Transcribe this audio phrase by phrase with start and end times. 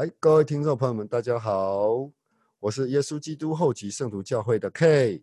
[0.00, 2.10] 嗨，各位听众朋友们，大家好，
[2.58, 5.22] 我是耶稣基督后期圣徒教会的 K。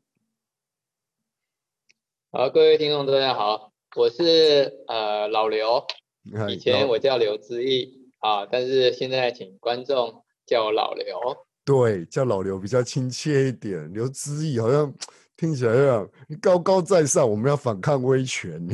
[2.32, 5.84] 好，各位听众大家好，我是呃老刘，
[6.32, 11.20] 嗨以前我叫刘之意啊，但是现在请观众叫我老刘。
[11.66, 14.94] 对叫老刘比较亲切一点，刘知意好像
[15.36, 18.64] 听起来有点高高在上，我们要反抗威权。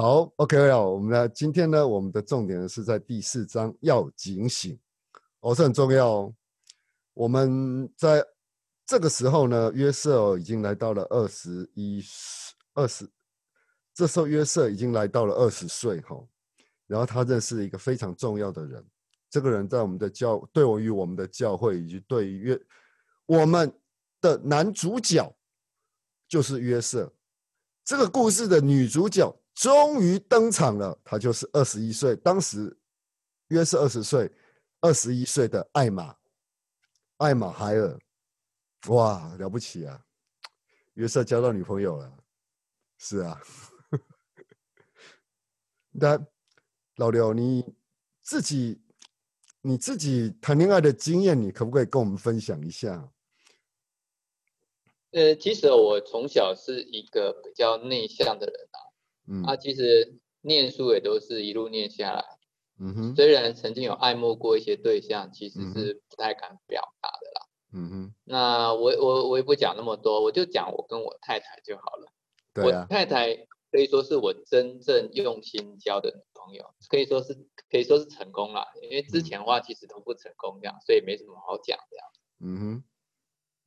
[0.00, 4.78] 好，OK 了，我们呢今天呢，我们的重点是在第四章要警醒，
[5.40, 6.34] 哦，这很重要哦。
[7.12, 8.24] 我们在
[8.86, 12.02] 这个时候呢，约瑟已经来到了二十一、
[12.72, 13.06] 二十，
[13.92, 16.16] 这时候约瑟已经来到了二十岁哈、
[16.86, 18.82] 然后他认识了一个非常重要的人，
[19.28, 22.60] 这个人在我们的教，对我于我们的教会以及对于约
[23.26, 23.70] 我们
[24.18, 25.30] 的男主角
[26.26, 27.12] 就是约瑟。
[27.84, 32.74] 这个故事的女主角终于登场了，他就是二十一岁，当时
[33.48, 34.32] 约是二十岁，
[34.80, 36.16] 二十一岁的艾玛，
[37.18, 37.98] 艾玛海尔，
[38.86, 40.02] 哇，了不起啊！
[40.94, 42.10] 约瑟交到女朋友了，
[42.96, 43.38] 是啊。
[45.92, 46.18] 那
[46.96, 47.62] 老刘，你
[48.22, 48.80] 自己
[49.60, 53.12] 你自己谈恋爱的经验，你可不可以跟我们分享一下？
[55.10, 58.88] 呃，其实我从小是一个比较内向的人啊，
[59.30, 62.24] 嗯啊，其实念书也都是一路念下来，
[62.80, 67.46] 嗯哼，虽然曾经有爱慕过一些对象，其实是不太敢表达的啦。
[67.72, 72.12] 嗯哼，那我我我也不讲那么多，我就讲我跟我太太就好了。
[72.56, 73.36] 我对啊，太太
[73.70, 77.32] 可以说是我真正用心交的女朋友，可以说是
[77.70, 78.66] 可以说是成功了。
[78.82, 82.06] 因为之嗯前的话其实都不成功这样，所以没什么好讲这样。
[82.40, 82.84] 嗯哼，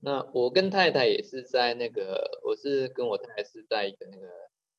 [0.01, 4.27] 那我跟太太也是在那个，我是跟我太太是在一个那个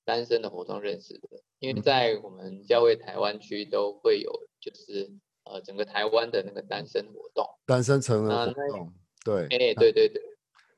[0.04, 5.10] 单身的活动认识的，因为嗯在我们教会台湾区都会有，就是
[5.44, 7.48] 呃整个台湾的那个单身活动。
[7.66, 8.92] 单身成人活动，
[9.24, 10.22] 对，哎，对对对，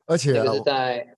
[0.06, 1.16] 而且啊那个是在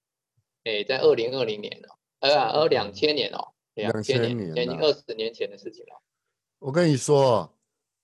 [0.64, 6.02] 哎在二零二零年哦，呃啊二两千年哦，2000千年年，将近二十年前的事情了。
[6.58, 7.54] 我跟你说，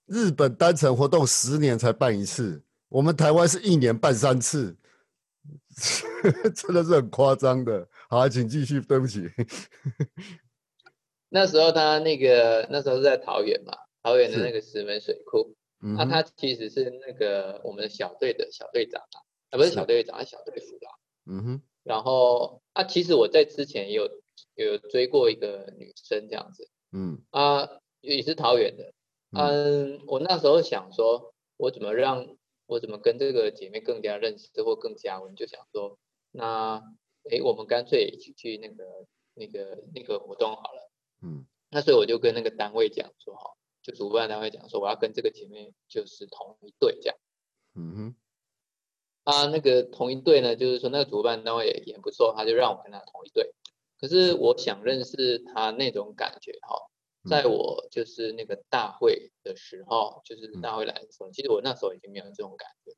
[0.07, 4.77] 日本单程活动十年才办一次，我们台湾是一年办三次，
[6.55, 7.89] 真的是很夸张的。
[8.15, 9.29] 好啊，请继续，对不起。
[11.31, 19.19] 那时候他那个那时候是在桃园嘛，桃园的那个石门水库，嗯他其实是那个我们的小队的小队长啊，
[19.51, 20.93] 啊不是是小队长，是小队副啦。
[21.27, 24.09] 嗯哼，然后啊，其实我在之前也有
[24.55, 27.69] 有追过一个女生这样子嗯啊，
[28.01, 28.93] 也是桃园的。
[29.33, 32.29] 嗯嗯，我那时候想说，我怎么让
[32.67, 35.99] 我怎么跟这个姐妹更加认识或更加我，就想说，
[36.31, 36.81] 那
[37.31, 38.85] 诶，我们干脆一起去那个
[39.35, 40.91] 那个那个活动好了。
[41.23, 47.17] 嗯那所以我就跟那个单位讲说，哈，就主办单位讲说，我要跟这个姐妹就是同一队这样。
[47.75, 48.17] 嗯哼，
[49.25, 53.53] 啊，那个同一队呢，就是说那个主办单位也也不错，他就让我跟他同一队。
[53.99, 56.79] 可是我想认识他那种感觉哈，
[57.29, 62.93] 在嗯我就是那个大会的时候，就是嗯大会来的时候，其实我那时候已经没有这种感觉，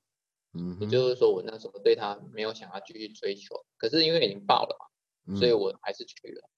[0.59, 3.65] 嗯，也就是说我那时候对他没有想要继续追求。
[3.77, 6.49] 可是因为已经报了嘛，所以嗯我还是去了。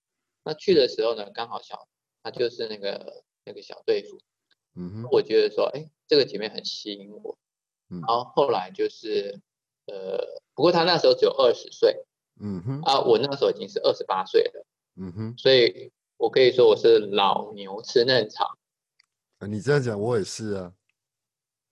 [0.44, 1.88] 那去的时候呢，刚好小
[2.22, 4.18] 他就是那个那个小队服，
[4.74, 7.36] 嗯哼，我觉得说，哎，这个姐妹很吸引我。
[7.90, 9.40] 嗯然后后来就是，
[9.86, 10.18] 呃，
[10.54, 12.04] 不过她那时候只有二十岁
[12.40, 14.66] 嗯哼，啊，我那时候已经是二十八岁了，
[14.96, 18.58] 嗯哼，所以我可以说我是老牛吃嫩草
[19.38, 20.74] 啊你这样讲我也是啊，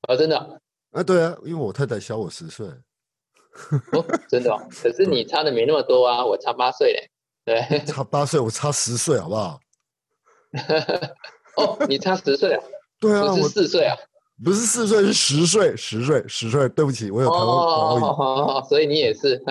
[0.08, 0.62] 啊，真的
[0.96, 2.66] 啊对啊，因为我太太小我十岁，
[3.92, 4.58] 哦，真的哦。
[4.82, 7.10] 可是你差的没那么多啊，我差八岁嘞。
[7.44, 9.60] 对，差八岁，我差十岁，好不好？
[11.58, 12.64] 哦，你差十岁啊，
[12.98, 13.94] 对啊，不是我四岁啊。
[14.44, 16.68] 不是四岁，是十岁，十岁，十岁。
[16.70, 18.02] 对不起，我有台湾国语。
[18.02, 19.42] 哦，所以你也是。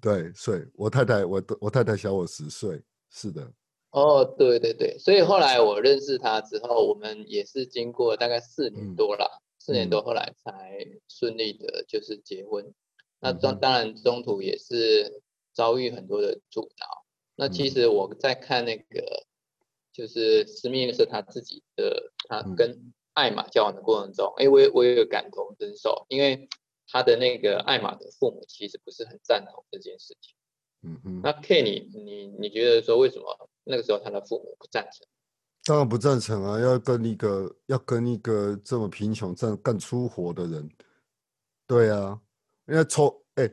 [0.00, 2.80] 对，所以我太太，我我太太小我十岁，
[3.10, 3.50] 是的，
[3.90, 10.02] 哦，对对对，所以后来我认识他之后，我们也是经过大概四年嗯多啦，四年嗯多。
[10.02, 12.74] 后来才顺利的就是结婚。
[13.20, 13.40] 那嗯哼。
[13.40, 17.04] 当当然中途也是遭遇很多的阻挠。
[17.34, 17.70] 那其嗯。
[17.70, 19.26] 实我在看那个
[19.92, 22.54] 就是史密斯他自己的他嗯。
[22.56, 26.48] 跟艾玛交往的过程中，哎，我也我也有感同身受，因为
[26.86, 30.34] 他的那个艾玛的父母其实不是很赞同这件事情。
[30.82, 35.06] 嗯嗯，那 K 你你你觉得说为什么那个时候他的父母不赞成？
[35.64, 40.66] 当然不赞成啊，要跟一个要跟一个这么贫穷、这样干粗活的人，
[41.66, 42.18] 对啊，
[42.66, 43.48] 因为抽哎、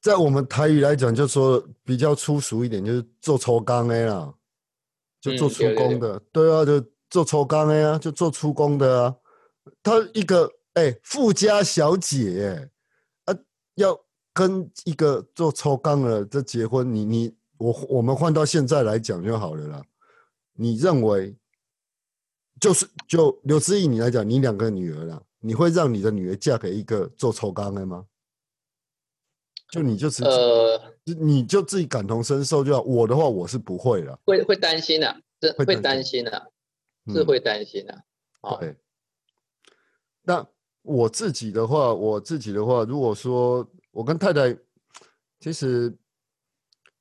[0.00, 4.34] 在我们台语来讲，就说比较粗俗一点，就是做抽钢的啦，
[5.20, 6.80] 就做出嗯对对对工的，对啊，就
[7.10, 9.14] 做抽钢的啊，就做出工的啊。
[9.82, 12.70] 他一个哎、富家小姐
[13.26, 13.38] 哎、啊，
[13.74, 14.00] 要
[14.32, 19.84] 跟一个做抽钢的这结婚，你你我我们换到现在来讲就好了啦。
[20.54, 21.36] 你认为，
[22.60, 28.06] 就是就刘思义你来讲，你两个女儿啦，你会让你的女儿嫁给一个做抽钢的吗？
[29.70, 32.80] 就你就直接呃，就你就自己感同身受就好。
[32.80, 34.18] 我的话，我是不会了。
[34.24, 36.46] 会会担心啊，这会会担担心啊，
[37.12, 38.02] 是嗯会担心啊。
[38.40, 38.74] 哦，对。
[40.22, 40.46] 那
[40.82, 44.56] 我自己的话，我自己的话，如果说我跟太太，
[45.38, 45.94] 其实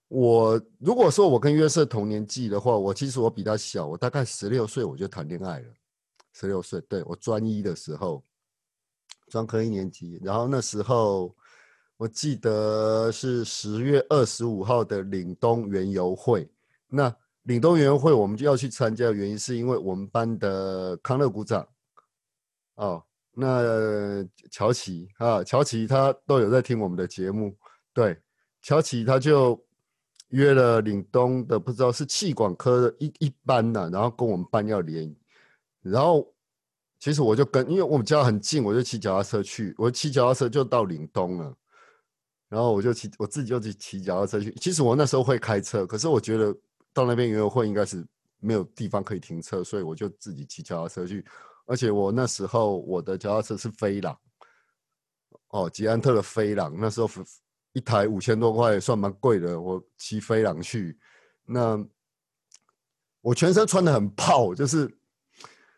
[0.08, 5.66] 我如果说我跟约瑟同年纪的话，我其实我比他小，我大概十六岁我就谈恋爱了。
[6.34, 8.24] 十六岁，对我专一的时候，
[9.28, 11.36] 专科一年级，然后那时候
[11.98, 16.48] 我记得是十月二十五号的岭东园游会。
[16.88, 17.14] 那
[17.44, 21.68] 岭东园游会我们就要去参加原因，是因为我们班的康乐股长
[22.76, 27.58] 哦，那乔琪啊，乔琪他都有在听我们的节目，
[27.94, 28.22] 对，
[28.62, 29.60] 乔琪他就
[30.30, 35.16] 约了岭东的不知道是气管科的一一班呐、然后跟我们班要联，
[35.82, 36.34] 然后
[37.00, 41.56] 其实我就跟，因为我们家很近，我就骑脚踏车去，我骑脚踏车就到岭东了。
[42.50, 44.54] 然后我就骑，我自己就去骑脚踏车去。
[44.56, 46.56] 其实我那时候会开车，可是我觉得
[46.94, 48.06] 到那边园游会应该是
[48.40, 51.26] 没有地方可以停车，所以我就自己骑脚踏车去。
[51.66, 54.18] 而且我那时候我的脚踏车是飞狼，
[55.50, 57.08] 哦，捷安特的飞狼，那时候
[57.78, 59.62] 一台五千多块，算蛮贵的。
[59.62, 60.98] 我骑飞狼去，
[61.46, 61.78] 那
[63.22, 64.92] 我全身穿的很泡，就是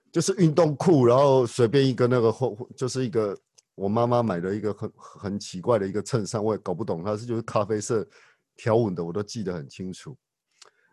[0.10, 3.38] 就是运动裤，然后随便一个那个后，就是一个
[3.76, 8.08] 我妈妈买的一个很很奇怪的一个衬衫，我也搞不懂它是就是咖啡色
[8.56, 10.18] 条纹的，我都记得很清楚。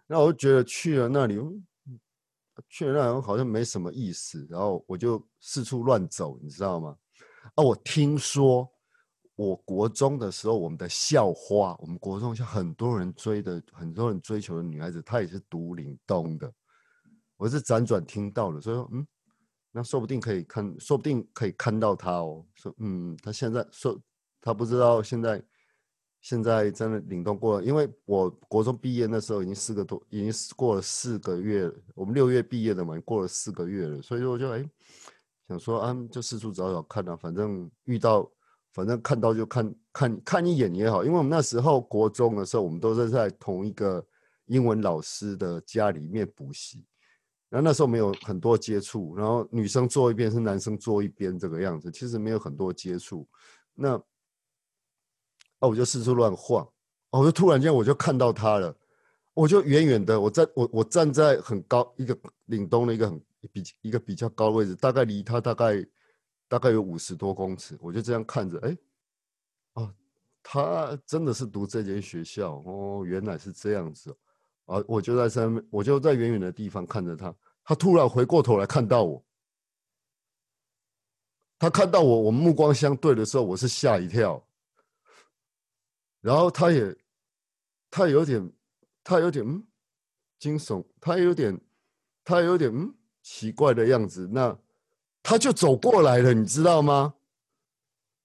[0.09, 1.39] 那我就觉得去了那里，
[2.69, 6.97] 去了那里好像没什么意思，然后我就四处乱走，你知道吗？
[7.55, 8.69] 啊，我听说
[9.37, 16.51] 我国中的时候，我们的校花，我们国中像很多人追的，很多人追求的女孩子，她也是读岭东的。
[17.37, 19.07] 我是辗转听到的，所以说，嗯，
[19.71, 22.45] 那说不定可以看，说不定可以看到她哦。
[22.55, 24.01] 说，嗯，她现在说，
[24.41, 25.45] 她不知道现在
[26.23, 34.67] 现在真的岭东过了，因为我国中毕业那时候已经四个多，已经过了四个月了，我们六月毕业的嘛，过了四个月了，所以说我就哎。
[35.49, 38.29] 想说啊，就四处找找看啊，反正遇到，
[38.77, 44.07] 反正看到就看看看一眼也好，因为我们那时候国中的时候，我们都是在同一个
[44.45, 46.85] 英文老师的家里面补习，
[47.49, 53.27] 然后那时候没有很多接触，然后女生坐一边是男生坐一边这个样子，其实没有很多接触。
[53.75, 53.97] 那
[55.59, 56.63] 啊，我就四处乱晃，
[57.13, 58.77] 哦，我就突然间我就看到他了，
[59.33, 62.15] 我就远远的，我在我我站在很高一个
[62.45, 63.19] 岭东的一个很。
[63.53, 65.75] 比一个比较高的位置，大概离他大概
[66.49, 68.79] 大概有五十多公尺，我就这样看着，哎，
[69.75, 69.95] 哦，
[70.43, 74.17] 他真的是读这间学校哦，原来是这样子
[74.67, 74.83] 啊！
[74.87, 77.35] 我就在上面，我就在远远的地方看着他，
[77.65, 79.25] 他突然回过头来看到我，
[81.59, 84.47] 他看到我，我们目光相对的时候，我是吓一跳，
[86.21, 86.97] 然后他也
[87.91, 88.53] 他有点
[89.03, 89.67] 他有点嗯
[90.39, 91.61] 惊悚，他有点
[92.25, 92.95] 他有点嗯。
[93.29, 94.57] 奇怪的样子，那
[95.29, 97.15] 他就走过来了，你知道吗？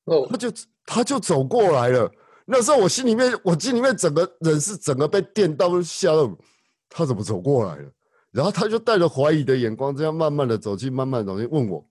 [0.03, 0.53] 哦，他就
[0.85, 2.11] 他就走过来了。
[2.45, 6.37] 那时候我心里面，我心里面整个人是整个被电到，吓到。
[6.87, 7.91] 他怎么走过来了？
[8.29, 11.83] 然后他就带着怀疑的眼光，这样慢慢的走近，慢慢走近，问我：“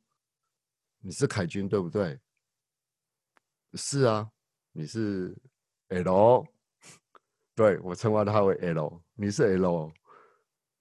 [1.02, 2.16] 你是凯军对不对
[3.74, 4.30] ？”“是啊，
[4.70, 5.36] 你是
[5.88, 6.44] L。”
[7.56, 9.90] 对我称呼他为 L，你是 L。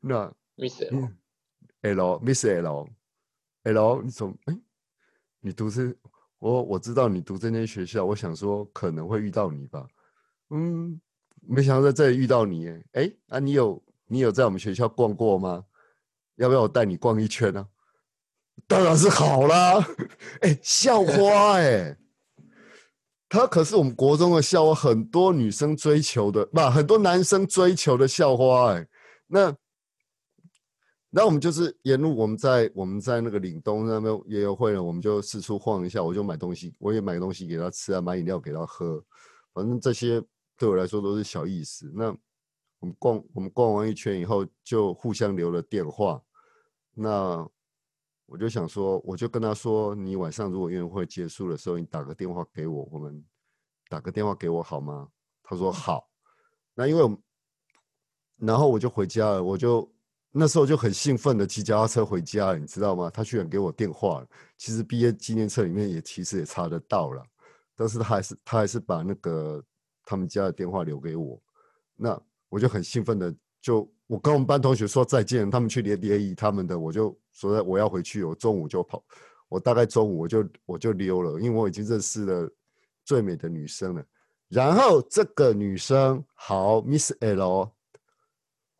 [0.02, 2.88] 那 Miss，L，Miss L
[3.64, 4.58] Miss L，L 你怎么哎？
[5.42, 5.94] 你读这
[6.40, 9.86] 我我知道你读这间学校，我想说可能会遇到你吧。
[10.50, 11.00] 嗯，
[11.42, 13.40] 没想到在这里遇到你哎哎啊！
[13.40, 15.64] 你有你有在我们学校逛过吗？
[16.36, 17.68] 要不要我带你逛一圈呢、啊？
[18.68, 19.86] 当然是好啦！
[20.42, 21.98] 哎，校花哎，
[23.28, 28.88] 她可是我们国中的校花，很多女生追求的，不，很多男生追求的校花哎。
[29.28, 29.56] 那。
[31.12, 39.04] 那我们就是沿路，我们在我们在那个岭东那边也有会了，我们就四处晃一下，我就买东西，我也买东西给他吃啊，买饮料给他喝，
[39.52, 40.24] 反正这些
[40.56, 41.92] 对我来说都是小意思。
[41.96, 42.16] 那
[42.80, 46.22] 我们逛我们逛完一圈以后，就互相留了电话。
[46.94, 47.44] 那
[48.28, 53.26] 我就想说，我就跟他说，你晚上如果运动会结束的时候，你打个电话给我，我们
[53.90, 55.10] 打个电话给我好吗？
[55.42, 56.08] 他说好。
[56.76, 57.18] 那因为，
[58.36, 59.92] 然后我就回家了，我就。
[60.40, 63.12] 那时候就很兴奋的骑脚踏车回家，你知道吗？
[63.14, 64.28] 他居然给我电话了。
[64.58, 67.22] 其实毕业纪念册里面也其实也查得到了，
[67.76, 69.62] 但是他还是他还是把那个
[70.06, 71.38] 他们家的电话留给我。
[71.98, 72.18] 那
[72.48, 79.04] 我就很兴奋的就我跟我们班同学说再见，他们去联联谊他们的，我就说我要回去，我中午就跑，
[79.50, 82.50] 我大概中午我就我就溜了，因为我已经认识了
[83.04, 84.04] 最美的女生了。
[84.48, 87.72] 然后这个女生好，Miss L。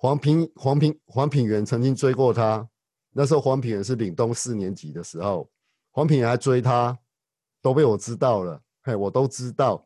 [0.02, 2.66] 黄平、黄平、黄品源曾经追过他，
[3.12, 5.50] 那时候黄品源是岭东四年级的时候，
[5.92, 6.98] 黄品源还追他，
[7.62, 9.86] 都被我知道了，嘿，我都知道。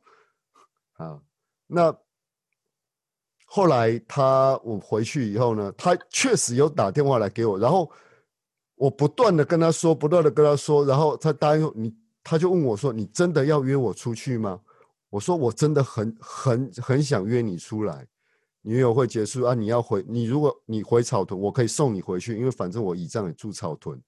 [0.97, 1.19] 啊，
[1.65, 1.91] 那
[3.45, 7.91] 后来他我回去以后呢，他确实有打电话来给我，然后
[8.75, 11.91] 我不断的跟他说，不断的跟他说，然后他答应你，
[12.23, 14.61] 他就问我说：“你真的要约我出去吗？”
[15.09, 18.07] 我说：“我真的很很很想约你出来。”
[18.65, 19.53] 女友会结束啊！
[19.53, 24.01] 你要回你，如果你回草屯，我可以送你回去，因为反正我姨丈也住草屯。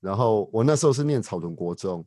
[0.00, 2.04] 然后我那时候是念草屯国中，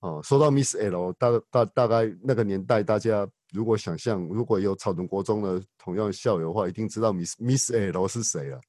[0.00, 8.60] 哦，说到 Miss L，大大大概那个年代，大家如果想象如果有草屯国中的同样校友的话，一定知道 Miss Miss L 是谁了。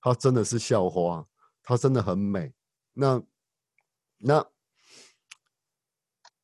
[0.00, 1.24] 她真的是校花，
[1.62, 2.52] 她真的很美。
[2.92, 3.22] 那
[4.18, 4.44] 那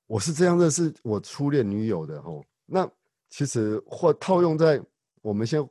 [0.07, 2.41] 我是这样认识我初恋女友的哦。
[2.67, 2.89] 那
[3.31, 4.81] 其实或套用在。
[5.23, 5.67] 我们先，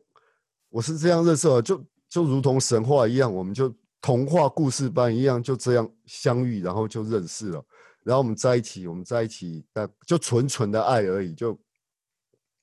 [0.70, 7.63] 我是这样认识的，就就如同神话一样，我们就童话故事般一样，就这样相遇，然后就认识了，
[8.03, 11.60] 然后我们在一起，我们在一起，但就纯纯的爱而已，就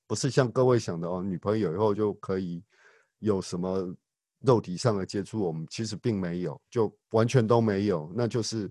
[0.07, 2.63] 不是像各位想的哦，女朋友以后就可以
[3.19, 3.95] 有什么
[4.41, 8.69] 肉体上的接触，我们其实并没有，就完全都没有，那就是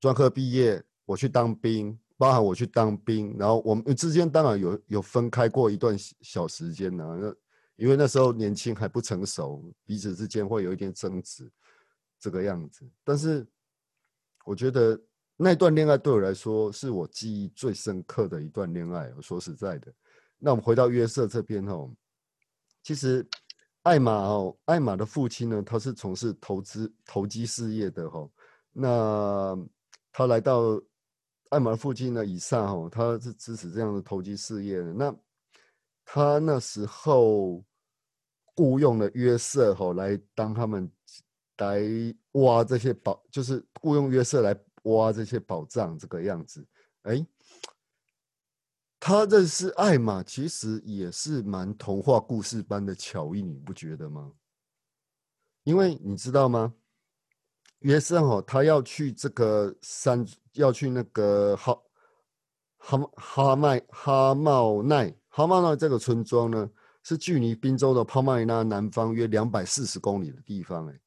[0.00, 1.98] 专科毕业，我去当兵。
[2.18, 7.04] 包含我去当兵，然后我们之间当然有有分开过一段小时间呢。
[7.20, 7.34] 那
[7.76, 11.52] 因为那时候年轻还不成熟，彼此之间会有一点争执，
[12.18, 12.88] 这个样子。
[13.04, 13.46] 但是
[14.46, 14.98] 我觉得
[15.36, 19.12] 那段恋爱对我来说是我记忆最深刻的一段恋爱。
[19.14, 19.92] 我说实在的，
[20.38, 21.92] 那我们回到约瑟这边哦，
[22.82, 23.28] 其实
[23.82, 28.26] 艾玛哦，艾玛的父亲呢，他是从事投资投机事业的哈。
[28.72, 29.54] 那
[30.10, 30.80] 他来到。
[31.50, 32.24] 艾玛父亲呢？
[32.24, 34.92] 以上哦，他是支持这样的投机事业的。
[34.92, 35.14] 那
[36.04, 37.64] 他那时候
[38.54, 40.90] 雇佣了约瑟哈来当他们
[41.58, 41.80] 来
[42.32, 46.66] 挖这些宝，就是雇佣约瑟来挖这些宝藏这个样子。
[47.02, 47.26] 哎，
[48.98, 54.32] 他认识艾玛，其实也是蛮童话故事般的巧遇，你不觉得吗？
[55.64, 56.74] 因为你知道吗？
[57.80, 61.78] 约瑟哦，他要去这个山，要去那个哈
[62.78, 66.70] 哈哈麦哈茂奈哈茂奈这个村庄呢，
[67.02, 70.88] 是距离滨州的帕麦纳南方约两百四十公里的地方。
[70.88, 71.00] 哎，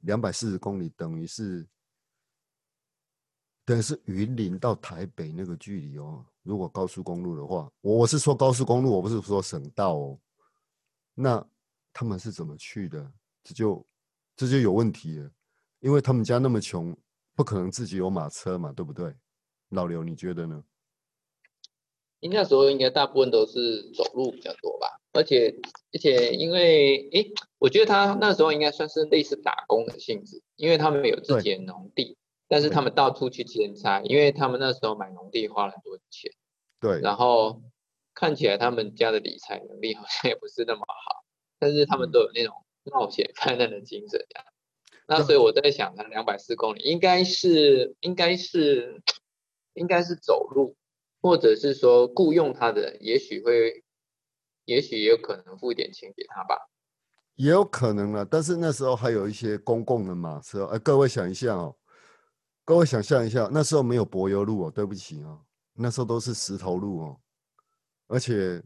[0.00, 1.66] 两百四十公里等于是
[3.64, 6.24] 等于是云林到台北那个距离哦。
[6.42, 10.18] 如果高速公路的话，我我是说高速公路，我不是说省道哦。
[11.14, 11.46] 那
[11.92, 13.12] 他们是怎么去的？
[13.44, 13.86] 这就
[14.34, 15.30] 这就有问题了。
[15.80, 16.96] 因为他们家那么穷，
[17.34, 19.14] 不可能自己有马车嘛，对不对？
[19.70, 20.62] 老刘，你觉得呢？
[22.22, 25.54] 那时候应该大部分都是走路比较多吧，而且
[25.94, 36.30] 而且因为诶，我觉得他那时候应该算是类似打工的性质，因为他们有自己的农地，但是他们到处去兼差，因为他们那时候买农地花了很多钱。
[36.78, 37.00] 对。
[37.00, 37.62] 然后
[38.12, 41.24] 看起来他们家的理财能力好像也不是那么好，
[41.58, 42.54] 但是他们都有那种
[42.92, 44.44] 冒险犯难的精神呀。
[45.10, 49.02] 那所以我在想，他两百四公里应该是应该是
[49.74, 50.76] 应该是走路，
[51.20, 53.82] 或者是说雇佣他的，也许会，
[54.66, 56.56] 也许也有可能付一点钱给他吧，
[57.34, 58.24] 也有可能啊。
[58.30, 61.74] 但是那时候还有一些公共的马车，哎，各位想一下哦，
[62.64, 65.40] 各位想象一下，那时候没有柏油路哦，对不起哦，
[65.74, 67.20] 那时候都是石头路哦，
[68.06, 68.62] 而且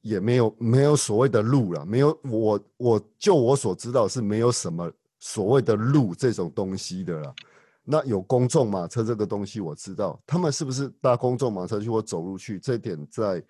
[0.00, 4.92] 也没有没有所谓的路了，没有我我就我所知道是没有什么。
[5.28, 7.34] 所谓的路这种东西的啦，
[7.82, 12.60] 那有公众马车这个东西我知道，他们是不是搭公众马车去或走路去？
[12.60, 13.42] 这点在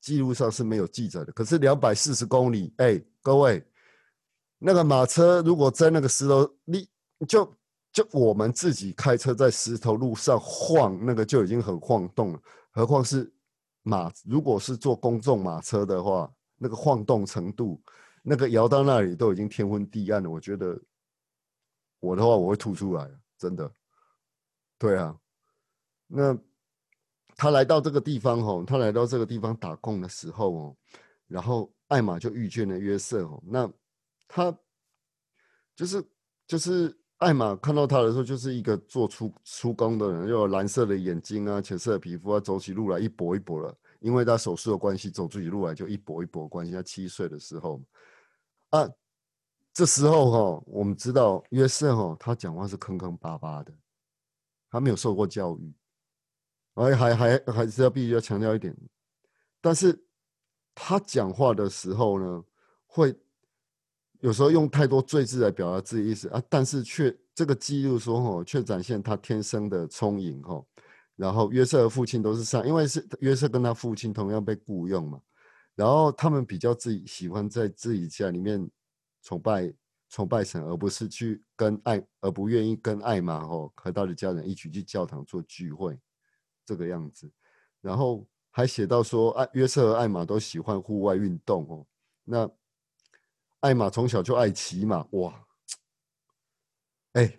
[0.00, 1.32] 记录上是没有记载的。
[1.32, 3.60] 可是两百四十公里，哎，各位，
[4.60, 6.88] 那个马车如果在那个石头，你
[7.26, 7.52] 就
[7.92, 12.38] 就我们自己开车在石头路上晃，那个就已经很晃动了，
[12.70, 13.28] 何况是
[13.82, 14.08] 马？
[14.24, 17.82] 如果是坐公众马车的话，那个晃动程度，
[18.22, 20.80] 那个摇到那里都已经天昏地暗了，我觉得。
[22.04, 23.70] 我的话，我会吐出来，真的。
[24.78, 25.18] 对啊，
[26.06, 26.36] 那
[27.36, 30.76] 他来到这个地方哦，他来到这个地方打工的时候哦，
[31.26, 33.42] 然后艾玛就遇见了约瑟哦。
[33.46, 33.70] 那
[34.28, 34.56] 他
[35.74, 36.04] 就是
[36.46, 43.74] 就是艾玛看到他的时候，就是一个做出出工的人，又有蓝色的眼睛啊，浅色的皮肤啊，走起路来一跛一跛了。
[44.00, 46.72] 因为他手术的关系，走出起路来就一跛一跛关系。
[46.72, 47.80] 他七岁的时候，
[48.68, 48.86] 啊，
[49.74, 53.74] 这时候哈，我们知道约瑟哈，他讲话是坑坑巴巴的，
[54.70, 55.74] 他没有受过教育，
[56.74, 58.72] 而还还还是要必须要强调一点，
[59.60, 60.06] 但是
[60.76, 62.44] 他讲话的时候呢，
[62.86, 63.12] 会
[64.20, 70.64] 有时候用太多赘字来表达自己意思啊，但是却这个记录说哈，却展现他天生的聪颖哈。
[71.16, 75.20] 然后约瑟的父亲都是上，因为是约瑟跟他父亲同样被雇佣嘛，
[75.74, 78.68] 然后他们比较自己喜欢在自己家里面
[79.24, 79.74] 崇拜
[80.08, 85.98] 崇拜神，而不是去跟爱，而不愿意跟艾玛吼和他的家人一起去教堂做聚会
[86.64, 87.28] 这个样子。
[87.80, 91.86] 然后还写到说，爱约瑟和艾玛都喜欢户外运动哦。
[92.22, 92.48] 那
[93.60, 95.44] 艾玛从小就爱骑马，哇，
[97.14, 97.38] 哎，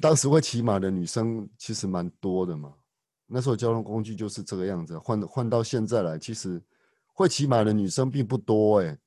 [0.00, 2.74] 当时会骑马的女生其实蛮多的嘛。
[3.26, 6.62] 那时候交通工具就是这个样子，换换到现在来，其实
[7.14, 8.98] 会骑马的女生并不多哎。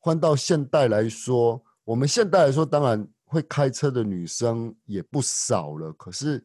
[0.00, 6.44] 换到现代来说，我们现代来说，当然会开车的女生也不少了，可是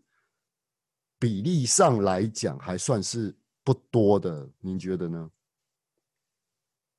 [1.17, 3.33] 比例上来讲还算是
[3.63, 4.49] 不多的。
[4.59, 5.31] 您觉得呢？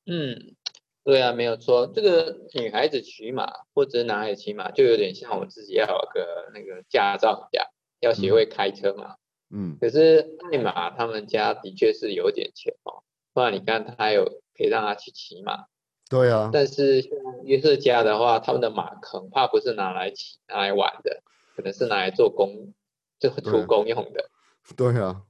[0.06, 0.56] 嗯，
[1.04, 1.86] 对啊，没有错。
[1.88, 7.66] 这个女孩子骑马或者男孩子骑马，就有点像我自己要有个那个驾照一样，
[8.00, 9.16] 要学会开车嘛。
[9.50, 14.25] 嗯，可是艾玛他们家的确是有点钱哦，不然你看他有
[14.56, 15.66] 可以让他去骑马。
[16.08, 16.50] 对啊。
[16.52, 17.10] 但是像
[17.44, 21.22] 约瑟家的话，他们的马恐怕不是拿来骑、拿来玩的，
[21.54, 22.72] 可能是拿来做工、
[23.18, 24.31] 就出工用的。
[24.76, 25.22] 对啊。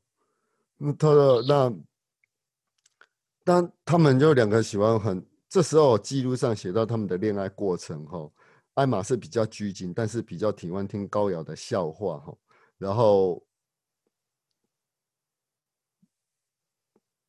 [0.79, 1.73] 那他的那，
[3.45, 8.31] 但他们就两个喜欢很，这时候记录上写到他们的恋爱过程哈，
[8.75, 12.37] 艾玛是比较拘谨，但是比较喜欢听高瑶的笑话哈，
[12.79, 13.43] 然后。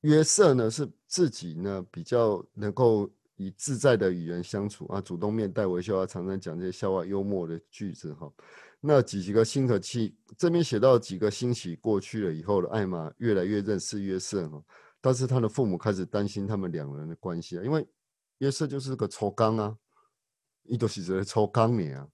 [0.02, 8.32] 约瑟呢是自己呢比较能够以自在的语言相处啊，主动面带微笑啊，常常讲这些笑话幽默的句子哈。
[8.80, 14.63] 那几几个星期，这边写到几个星期过去了以后的艾玛越来越认识约瑟哈，
[15.00, 17.88] 但是他的父母开始担心他们两人的关系啊，因为
[18.39, 19.78] 约瑟就是个抽钢啊，
[20.63, 22.08] 一都是在抽钢你啊，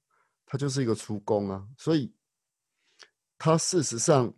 [0.46, 2.14] 他就是一个出工啊，所以
[3.38, 4.34] 他事实上，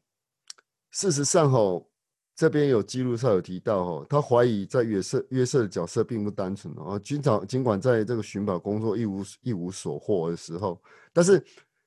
[0.91, 1.89] 事实上吼。
[2.36, 10.82] 这边有记录上有提到，哦，他怀疑在约瑟约瑟的角色并不单纯哦，经常尽管在这个寻宝工作一无一无所获的时候，
[11.13, 11.41] 但是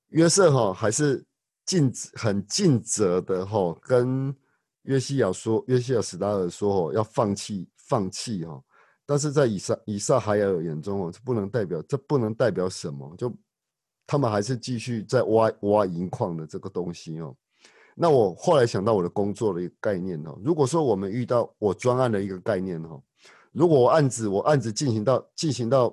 [0.09, 1.23] 约瑟哈还是
[1.67, 4.35] 尽很尽责的哈，跟
[4.85, 8.59] 约西亚说，约西亚史达尔说哦，要放弃放弃哈，
[9.05, 13.31] 但是在以撒以撒海尔眼中哦，这不能代表这不能代表什么，就
[14.07, 17.37] 他们还是继续在挖挖银矿的这个东西哦。
[18.01, 23.03] 那我后来想到我的工作的一个概念哦，如果说我们遇到我专案的一个概念哈，
[23.51, 25.93] 如果我案子我案子进行到进行到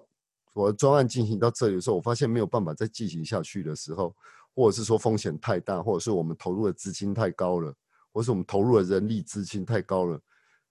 [0.54, 4.16] 我的专案进行到这里的时候，我发现没有办法再进行下去的时候，
[4.54, 7.74] 或者是说风险太大，或者是我们投入的资金太高了，
[8.14, 10.22] 或是我们投入的人力资金太高了，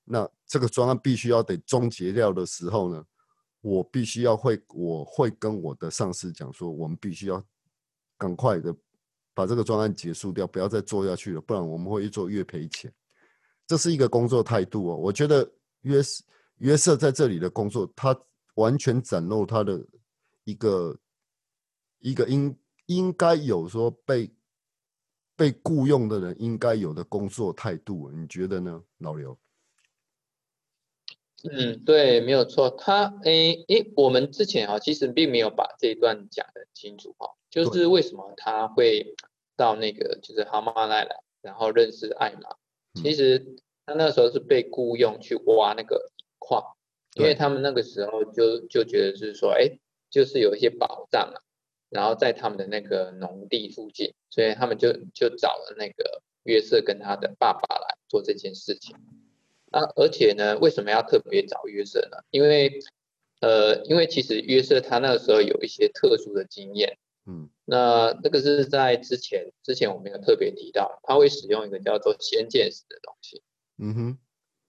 [0.05, 3.05] 那这个专案必须要得终结掉的时候呢，
[3.61, 7.43] 我必须要会我会跟我的上司讲说，我们必须要
[8.17, 8.73] 赶快的。
[9.35, 12.93] 把这个专案结束掉，不要再做下去了，不然我们会越做越赔钱。
[13.67, 14.97] 这是一个工作态度哦。
[14.97, 15.51] 我觉得
[15.83, 16.01] 约
[16.59, 18.17] 约瑟在这里的工作，他
[18.55, 19.85] 完全展露他的
[20.45, 20.97] 一个
[21.99, 24.33] 一个应应该有说被
[25.35, 28.11] 被雇佣的人应该有的工作态度。
[28.13, 29.37] 你觉得呢，老刘？
[31.51, 32.71] 嗯，对，没有错。
[32.71, 37.35] 他诶诶，我们之前啊，其实并没有把这一段讲的清楚哈。
[37.51, 39.15] 就是为什么他会
[39.55, 42.57] 到那个就是哈马奈来，然后认识艾玛。
[42.95, 46.65] 其实他那时候是被雇佣去挖那个矿，
[47.15, 49.79] 因为他们那个时候就就觉得是说，哎，
[50.11, 51.37] 就是有一些宝藏啊，
[51.91, 58.97] 然后在他们的那个农地附近，所以他们就就找了那个约瑟跟他的爸爸来做这件事情。
[59.75, 62.19] 啊，而且呢，为什么要特别找约瑟呢？
[62.31, 62.79] 因为
[63.41, 66.97] 呃，因为其实约瑟他那个时候有一些特殊的经验。
[67.27, 73.43] 嗯，那那个是在之前，之前我们有特别提到，他会使用一个叫做先见识的东西。
[73.79, 74.19] 嗯哼，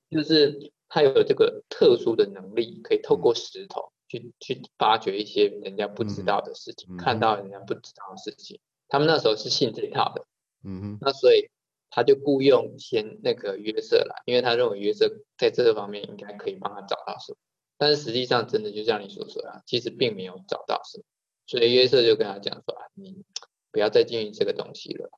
[0.09, 8.59] 就是他有这个特殊的能力，可以透过石头去去发掘一些人家不知道的事情，看到人家不知道的事情。
[8.87, 10.25] 他们那时候是信这一套的。
[10.63, 11.49] 嗯哼，那所以
[11.89, 17.37] 他就雇佣先那个约瑟来，因为他认为约瑟在这个方面应该可以帮他找到什么。
[17.77, 21.03] 但是实际上，真的就像你所说的，其实并没有找到什么。
[21.45, 23.23] 所以约瑟就跟他讲说：“啊，你
[23.71, 25.09] 不要再经营这个东西了。”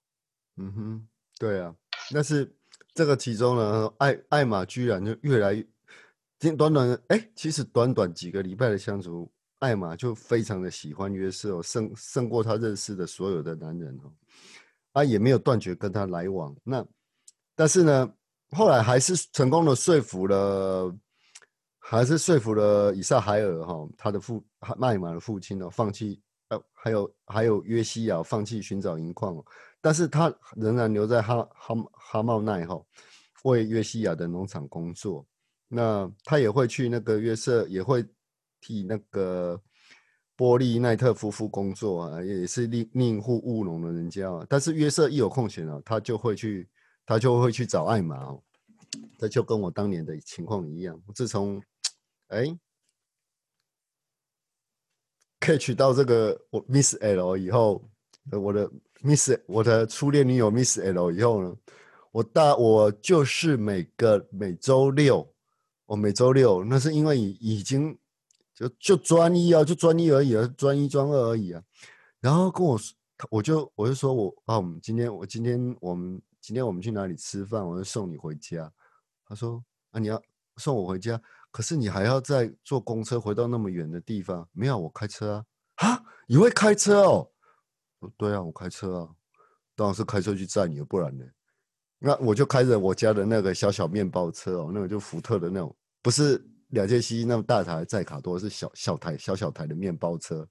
[0.57, 1.07] 嗯哼，
[1.39, 1.75] 对啊，
[2.11, 2.51] 但是
[2.93, 5.63] 这个其中呢，艾艾玛居然就越来越，
[6.57, 14.11] 短短哎，其实短短几个礼拜的相处，艾玛就非常的喜欢约瑟哦，胜胜过他认识的所有的男人哦，
[14.97, 16.55] 他，也没有断绝跟他来往。
[16.63, 16.85] 那
[17.55, 18.13] 但是呢，
[18.51, 20.95] 后来还是成功的说服了。
[21.89, 24.45] 还是说服了以撒海尔哈，他的父
[24.77, 29.41] 麦马的父亲哦，放弃呃，还有还有约西亚放弃寻找银矿，
[29.79, 32.77] 但是他仍然留在哈哈哈茂奈哈，
[33.45, 35.25] 为约西亚的农场工作。
[35.69, 38.05] 那他也会去那个约瑟，也会
[38.59, 39.57] 替那个
[40.37, 44.31] 波利奈特夫妇工作啊，也是另另一户务农的人家。
[44.31, 46.69] 啊但是约瑟一有空闲啊，他就会去，
[47.05, 48.41] 他就会去找艾玛哦。
[49.17, 51.61] 这就跟我当年的情况一样，自从。
[52.29, 52.45] 哎
[55.39, 57.89] ，catch 到这个我 Miss L 以后，
[58.29, 58.69] 我的
[59.01, 61.55] Miss 我的初恋女友 Miss L 以后呢，
[62.11, 65.33] 我大我就是每个每周六，
[65.85, 67.97] 我每周六那是因为已已经
[68.57, 71.61] 就就专一啊，就专一而已啊，专一专二而已啊。
[72.19, 72.97] 然后跟我说，
[73.29, 77.63] 我就我就说我啊，我们今天我今天我们今天我们去哪里吃饭？
[77.63, 78.71] 我就送你回家。
[79.27, 80.19] 他说啊，你要
[80.55, 81.21] 送我回家。
[81.51, 84.47] 可是你还要再坐公车回到那么远的地方？
[84.53, 85.45] 没有，我开车啊！
[85.75, 87.31] 啊，你会开车哦？
[88.17, 89.09] 对啊，我开车啊，
[89.75, 91.23] 当然是开车去载你，不然呢？
[91.99, 100.47] 那我就开着我家的那个小小面包车哦，那个就福特的那种，不是两件西那么大台载卡多，是小小台小小台的面包车，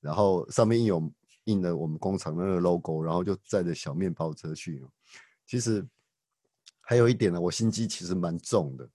[0.00, 1.12] 然后上面印有
[1.44, 4.84] 印了我们工厂那个 logo，然后就载着小面包车去。
[5.46, 5.86] 其实
[6.80, 8.88] 还有一点呢，我心机其实蛮重的，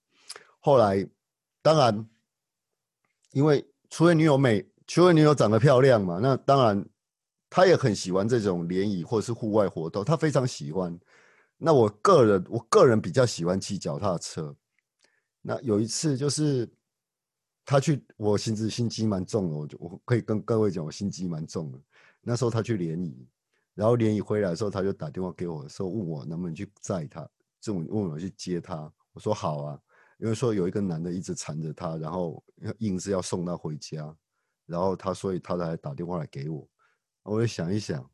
[0.60, 1.08] 后来。
[1.66, 2.08] 当然，
[3.32, 6.88] 因为初恋女友美，初恋女友长得漂亮嘛，那当然，
[7.50, 10.96] 他也很喜欢这种联谊或者是户外活动，他非常喜欢。
[11.58, 14.56] 那我个人，我个人比较喜欢骑脚踏车。
[15.48, 16.68] 那有一次就是
[17.64, 21.80] 他去，我心子心机蛮重的，我就我可以跟各位讲，我心机蛮重的。
[22.22, 23.28] 那时候他去联谊，
[23.76, 27.22] 然后联谊回来的时候，他就打电话给我，说问我能不能去载他，
[27.62, 29.80] 这种问我去接他，我说好啊。
[30.18, 32.44] 因为说有一个男的一直缠着他，然后
[32.80, 34.18] 硬是要送他回家，
[34.66, 36.68] 然后他所以他才打电话来给我，
[37.22, 38.10] 我就想一想，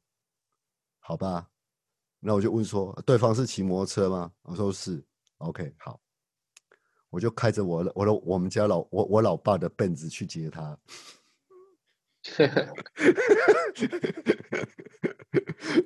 [1.00, 1.48] 好吧，
[2.20, 4.34] 那我就问说对方是骑摩托车吗？
[4.42, 5.02] 我说是
[5.38, 6.02] ，OK，好，
[7.12, 10.76] 我就开着我的我的我们家老我我老爸的奔子去接他，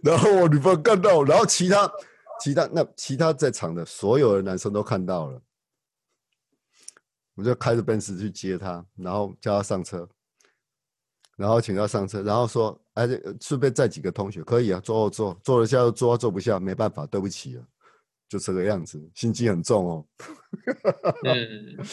[0.01, 1.91] 然后我女朋友看到，然后其他
[2.39, 5.41] 其他那其他在场的所有的男生都看到了。
[7.37, 10.07] 我就开着奔驰去接他，然后叫他上车，
[11.35, 13.05] 然后请他上车，然后说：“哎，
[13.41, 17.67] 顺便载几个同学，可以啊，坐后座，坐得下就坐，坐不下没办法，对不起了，
[18.27, 20.07] 就这个样子，心机很重哦。
[21.23, 21.85] ”嗯，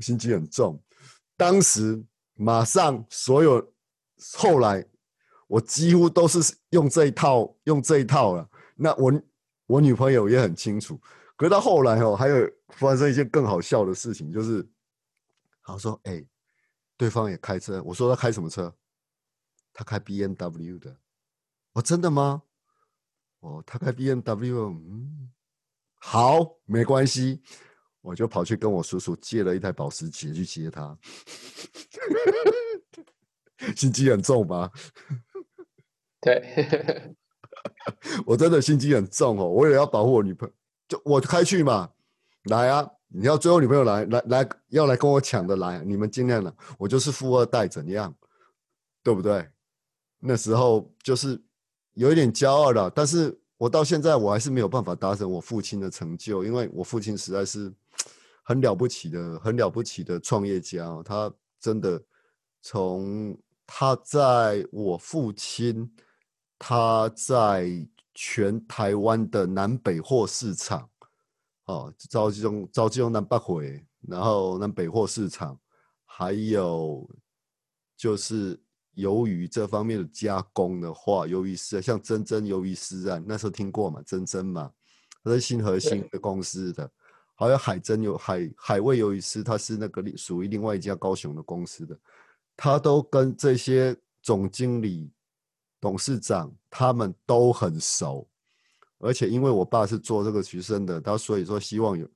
[0.00, 0.82] 心机很重。
[1.36, 3.72] 当时马上所有
[4.36, 4.86] 后来，
[5.46, 8.48] 我几乎都是用这一套，用这一套了。
[8.76, 9.22] 那我
[9.66, 11.00] 我女朋友也很清楚。
[11.36, 14.68] 可是到后来哦，还有发生一件更好笑的事情，就是
[15.62, 16.22] 他说：“哎，
[16.98, 18.74] 对方也开车。”我说：“他开什么车？”
[19.72, 20.94] 他开 B M W 的。
[21.72, 22.42] 哦，真的吗？
[23.40, 24.68] 哦，他开 B M W。
[24.70, 25.30] 嗯，
[25.96, 27.42] 好，没关系，
[28.00, 30.96] 我就跑去跟我叔叔借了一台保时捷去接他。
[33.76, 34.70] 心机很重吧？
[36.20, 37.14] 对，
[38.26, 40.54] 我真的心机很重哦，我也要保护我女朋友。
[40.88, 41.90] 就我开去嘛，
[42.44, 42.90] 来啊！
[43.12, 46.54] 你要追我女朋友来来来，要来跟我抢的来，你们尽量了。
[46.78, 48.14] 我就是富二代，怎样，
[49.02, 49.48] 对不对？
[50.20, 51.42] 那时候就是
[52.00, 57.72] 有一点骄傲的，但是我到现在我还是没有办法达成我父亲的成就，因为我父亲实在是
[58.42, 61.02] 很了不起的、很了不起的创业家。
[61.04, 62.02] 他真的
[62.62, 65.90] 从他在我父亲
[66.58, 67.86] 他在。
[68.12, 70.86] 全台湾的南北货市场，
[71.66, 75.58] 哦，招集中招集中南北回，然后南北货市场，
[76.04, 77.08] 还有
[77.96, 78.60] 就是
[79.00, 84.70] 鱿鱼这方面的加工的话，鱿鱼丝像真真鱿鱼丝啊，那时候听过嘛，真真嘛，
[85.24, 86.90] 它是新核心的公司的，
[87.34, 91.98] 还有海珍有海海味鱿鱼丝，它是那个属于另外一家高雄的公司的，
[92.56, 95.10] 他都跟这些总经理。
[95.82, 98.28] 董事长他们都很熟，
[98.98, 102.06] 而且因为我爸是做这个学生的，他所以说希望有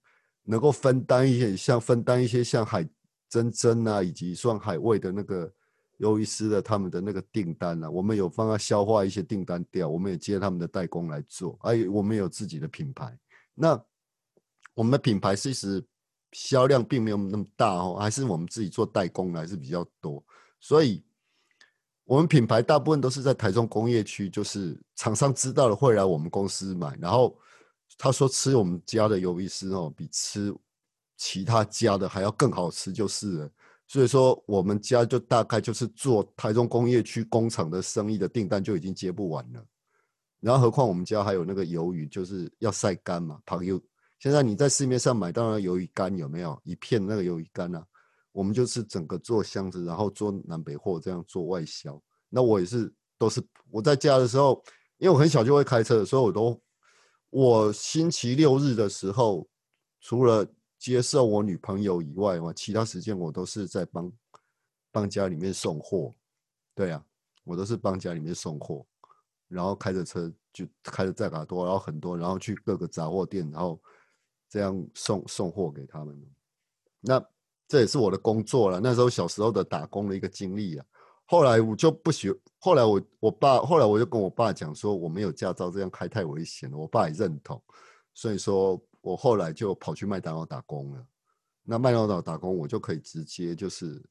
[0.43, 2.87] 能够分担一些，像分担一些像海
[3.27, 5.51] 珍珍啊，以及算海味的那个
[5.99, 13.17] 尤医师的他们的那个订单啊，我们有帮他消化一些订单掉，我们也接他们的代工来做，哎，我们有自己的品牌。
[13.55, 13.81] 那
[14.75, 15.85] 我们的品牌其实
[16.33, 20.23] 销量并没有那么大哦，还是我们自己做代工还是比较多，
[20.59, 21.05] 所以
[22.05, 27.39] 我们品牌大部分都是在台中工业区，就是厂商知道了会来我们公司买，然后
[27.97, 30.53] 他说吃我们家的尤医师哦，比吃
[31.17, 33.51] 其他家的还要更好吃，就是了。
[33.95, 39.65] 所以说，我们家就大概就是做台中工业区工厂的生意的订单就已经接不完了，
[40.41, 43.81] 然后何况我们家还有那个鱿鱼，就是要晒干嘛，朋友。
[44.19, 47.85] 现在你在市面上买到那鱿鱼干有没有一片那个鱿鱼干呢？
[48.33, 52.03] 我们就是整个做箱子，然后做南北货这样做外销。
[52.29, 54.61] 那我也是都是我在家的时候，
[54.99, 56.61] 因为我很小就会开车，所以我都
[57.31, 59.47] 我星期六日的时候，
[60.01, 60.45] 除了
[60.85, 64.13] 接受我女朋友以外嘛，其他时间我都是在帮
[64.93, 66.15] 帮家里面送货。
[66.75, 67.03] 对啊，
[67.43, 68.85] 我都是帮家里面送货，
[69.49, 73.81] 然后开着车就开着载卡多，然后很多，然后去各个杂货店，然后
[74.47, 76.23] 这样送送货给他们。
[77.01, 77.19] 那
[77.67, 78.79] 这也是我的工作了。
[78.79, 80.85] 那时候小时候的打工的一个经历啊。
[81.25, 86.77] 后来我就不学，后来我我爸后来我就跟我爸讲说，我没有驾照，这样开太危险了。
[86.77, 87.59] 我爸也认同，
[88.13, 88.79] 所以说。
[89.05, 91.07] 我后来就跑去麦当劳打工了。
[91.63, 94.03] 那麦当劳打工，我就可以直接就是，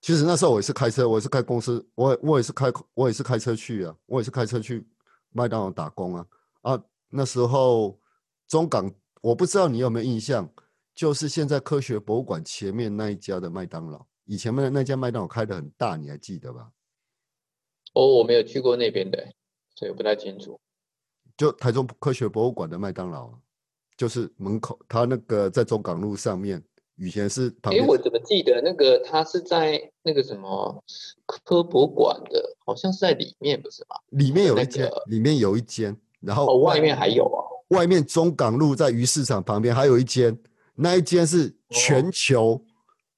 [0.00, 4.86] 其实那时候我也是开车，我也是开公司，我我也是开我也是开车去啊，我也是开车去
[5.30, 6.26] 麦当劳打工啊
[6.62, 6.84] 啊！
[7.08, 7.98] 那时候
[8.46, 10.46] 中港，我不知道你有没有印象，
[10.94, 16.70] 就是现在科学博物馆前面那一家的麦当劳，以前那那家麦当劳开的很大，你还记得吧？
[17.94, 19.32] 哦，我没有去过那边的，
[19.74, 20.60] 所以不太清楚。
[21.38, 23.32] 就台中科学博物馆的麦当劳。
[23.98, 26.62] 就是门口，他那个在中港路上面，
[26.96, 27.52] 以前是。
[27.62, 30.84] 哎，我怎么记得那个他是在那个什么
[31.26, 33.96] 科博馆的，好像是在里面，不是吗？
[34.10, 37.42] 里面有一间，里面有一间，然后外面还有啊。
[37.76, 40.38] 外面中港路在鱼市场旁边还有一间，
[40.76, 42.64] 那一间是全球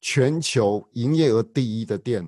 [0.00, 2.26] 全球营业额第一的店。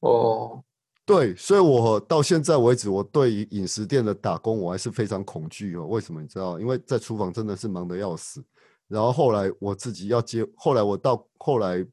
[0.00, 0.62] 哦。
[1.10, 5.84] 对，所以我到现在为止，我对于饮食店的打工，我还是非常恐惧哦。
[5.86, 6.60] 为什么你知道？
[6.60, 8.44] 因为在厨房真的是忙得要死。
[8.86, 11.84] 然后后来我自己要接，后来我到后来，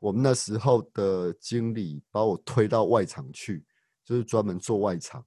[0.00, 3.64] 我们那时候的经理把我推到外场去，
[4.04, 5.24] 就是专门做外场。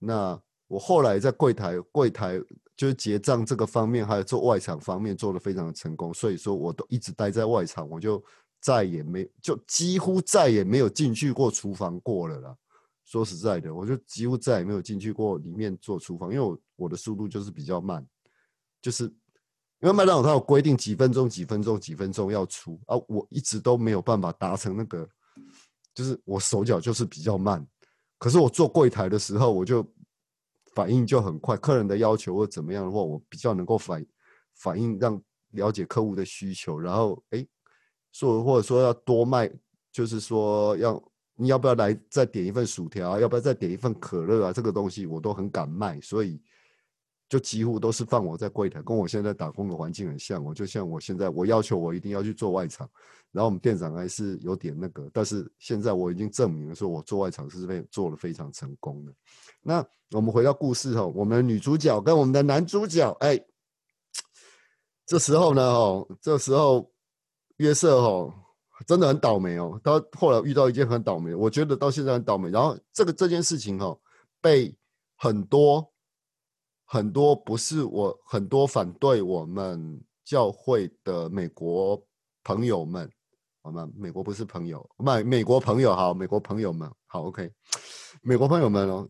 [0.00, 2.40] 那我后来在柜台，柜台
[2.76, 6.12] 就是结账这个方面，还有做外场方面做的非常的成功。
[6.12, 8.20] 所以说，我都一直待在外场，我就。
[8.62, 12.56] 再也没就几乎再也没有进去过厨房过了啦。
[13.04, 18.06] 说实在的，我就几乎再也没有进去过里面做厨房，因为我我的速度就是比较慢，
[18.80, 25.06] 就是因为麦当劳它有规定几分钟、几分钟、几分钟要出啊，我一直都没有办法达成那个，
[25.92, 27.66] 就是我手脚就是比较慢。
[28.16, 29.84] 可是我做柜台的时候，我就
[30.72, 34.06] 反应就很快，客人的要求或怎么样的话，我比较能够反
[34.54, 35.20] 反应，让
[35.50, 37.44] 了解客户的需求，然后哎。
[38.12, 39.50] 说或者说要多卖，
[39.90, 41.02] 就是说要
[41.34, 44.52] 你要不要来再点一份薯条，要不要再点一份可乐啊？
[44.52, 46.40] 这个东西我都很敢卖，所以
[47.28, 50.44] 就几乎都是放我在柜台，跟我现在打工的环境很像。
[50.44, 52.88] 我就像我现在，我要求我一定要去做外场，
[53.30, 59.12] 然后我们店长还是有点那个，但是现在我已经证明了，说我做外场是非做的非常成功的。
[59.62, 63.42] 那我们回到故事哈，我们的女主角跟我们的男主角，哎，
[65.06, 66.91] 这时候呢，哦，这时候。
[67.58, 68.32] 约瑟哦，
[68.86, 69.80] 真的很倒霉哦。
[69.84, 72.50] 他后来遇到一件很倒霉，我觉得到现在很倒霉。
[72.50, 73.98] 然后这个这件事情哦，
[74.40, 74.74] 被
[75.16, 75.92] 很多
[76.84, 82.02] 很多不是我很多反对我们教会的美国
[82.42, 83.08] 朋友们，
[83.62, 83.88] 好吗？
[83.96, 87.50] 美国不是朋友，美美国朋友好，美国朋友们好，OK，
[88.22, 89.08] 美国朋友们哦，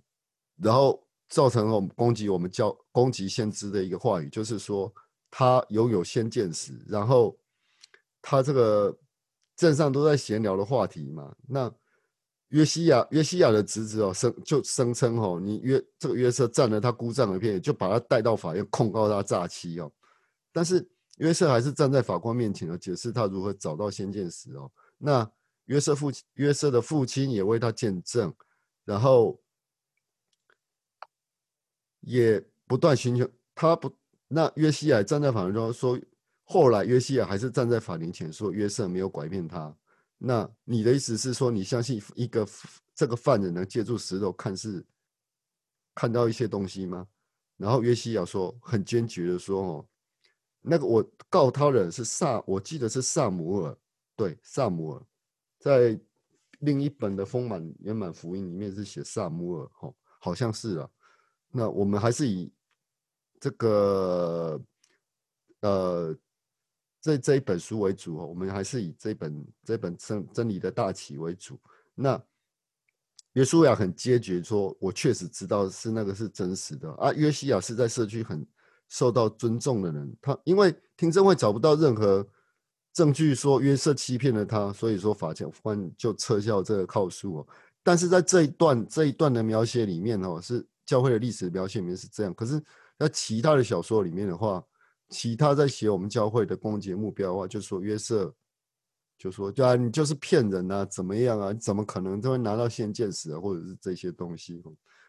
[0.60, 4.92] 然后造成了我们攻击我们教攻击先知的一个话语，就是说
[5.30, 7.34] 他拥有先见识，然后。
[8.22, 8.96] 他这个
[9.56, 11.34] 镇上都在闲聊的话题嘛？
[11.48, 11.70] 那
[12.48, 19.90] 约西亚约西亚的侄子哦，声就声称哦，你约这个约瑟占了他姑丈的便宜，就把他带到法院控告他诈欺哦。
[20.52, 24.70] 但是约瑟还是站在法官面前哦，解释他如何找到先见石哦。
[24.98, 25.28] 那
[25.64, 28.32] 约瑟父亲约瑟的父亲也为他见证，
[28.84, 29.40] 然后
[32.00, 33.92] 也不断寻求他不。
[34.28, 35.98] 那约西亚站在法庭中说。
[36.52, 39.74] 后来约西亚还是站在法庭前说约瑟没有拐骗他。
[40.18, 42.46] 那你的意思是说，你相信一个
[42.94, 44.84] 这个犯人能借助石头看是
[45.94, 47.08] 看到一些东西吗？
[47.56, 49.86] 然后约西亚说很坚决的说：“哦，
[50.60, 53.74] 那个我告他人是萨，我记得是萨姆尔，
[54.14, 55.02] 对，萨姆尔。
[55.58, 55.98] 在
[56.58, 60.90] 另一本的丰满圆满福音里面是写萨姆尔，哈，好像是啊。
[61.50, 62.52] 那我们还是以
[63.40, 64.60] 这个
[65.60, 66.16] 呃
[67.02, 71.60] 这这一本书为主哦，我们还是以这本这本真真理的大旗为主。
[71.94, 72.22] 那
[73.32, 78.46] 约书亚很坚决说：“我确实知道是那个是真实的啊。”约西亚是在社区很
[78.88, 82.24] 受到尊重的人，他因为听证会找不到任何
[82.92, 87.48] 证据说约瑟欺骗了他，所以说法官就撤销这个告诉哦。
[87.82, 92.32] 但是在这一段这一段的描写里面哦，是教会的历史描写里面是这样。
[92.32, 92.62] 可是，
[92.96, 94.62] 在其他的小说里面的话，
[95.12, 98.34] 其他在写我们教会的攻击目标的话，就说约瑟，
[99.18, 101.52] 就说对啊，你就是骗人啊，怎么样啊？
[101.52, 104.62] 怎么可能都会拿到先见识啊，或者是这些东西？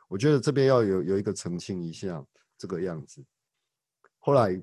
[0.10, 2.24] 我觉得这边要有有一个澄清一下
[2.58, 3.24] 这个样子。
[4.20, 4.62] 后来，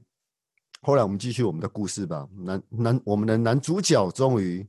[0.83, 2.29] 后来我们继续我们的故事吧。
[2.37, 4.64] 男男，我们的男主角终于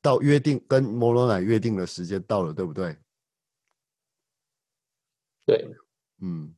[0.00, 2.96] 到约定跟摩罗乃约定的时间到了，对不对？
[5.44, 5.76] 对，
[6.20, 6.54] 嗯。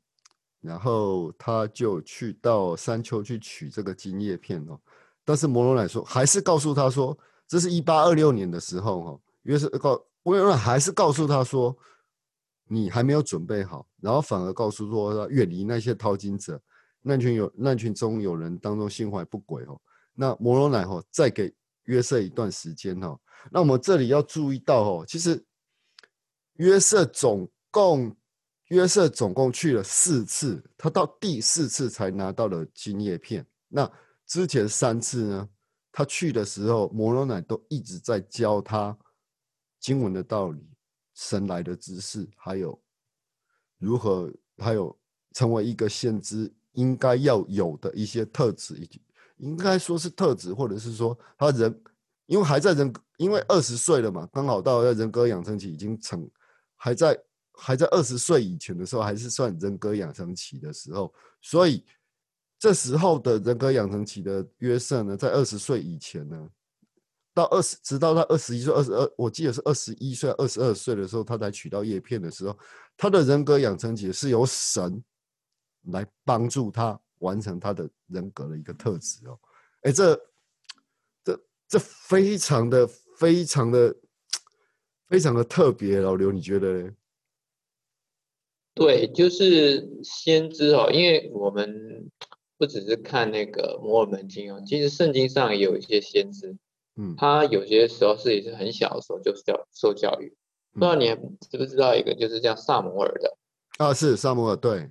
[0.64, 4.80] 然后他就去到山丘去取这个金叶片哦，
[5.22, 11.76] 但是摩罗乃说还是告诉他说，这是一八二六年的时候哈，约瑟告摩罗乃还是告诉他说，
[12.66, 16.58] 你还没有准备好，然后反而告诉说他远离那些淘金者，
[17.02, 19.78] 那群有那群中有人当中心怀不轨哦，
[20.14, 25.44] 那摩罗乃哈再给约瑟一段时间哈，那我们这里要注意到哦，其实
[26.54, 28.16] 约瑟总共。
[28.74, 33.46] 约瑟总共去了四次，他到第四次才拿到了金叶片。
[33.68, 33.90] 那
[34.26, 35.48] 之前三次呢？
[35.92, 38.98] 他去的时候，摩罗乃都一直在教他
[39.78, 40.68] 经文的道理、
[41.14, 42.76] 神来的知识，还有
[43.78, 44.98] 如何，还有
[45.34, 49.00] 成为一个先知应该要有的一些特质，以及
[49.36, 51.82] 应该说是特质，或者是说他人，
[52.26, 56.28] 因为还在人，因为二十岁了嘛，刚好到要人格养成期，已经成
[56.74, 57.16] 还在。
[57.56, 61.84] 还在二十岁以前的时候，还是算人格养成期的时候，所以
[62.58, 66.50] 这时候的人格养成期的约瑟呢，在二十岁以前呢，
[67.32, 72.58] 到二十，直到他二十一岁、二十二，我记得是二十一岁、二十二岁的时候，他才取到叶片的时候，
[72.96, 75.02] 他的人格养成期是由神
[75.92, 79.38] 来帮助他完成他的人格的一个特质哦。
[79.82, 80.14] 哎，这、
[81.22, 82.88] 这、这非常的、
[83.18, 83.94] 非常的、
[85.08, 86.90] 非常的特别，老刘，你觉得呢？
[88.74, 92.10] 对，就是先知哦，因为我们
[92.58, 96.56] 不只是看那个摩尔门经哦，其实圣经上也有一些先知，
[96.96, 100.34] 嗯，他有些时候是也是很小的时候就是教受教育。
[100.72, 101.06] 不知道你
[101.48, 103.36] 知不知道一个就是叫萨摩尔的
[103.78, 103.94] 啊？
[103.94, 104.90] 是萨摩尔，对，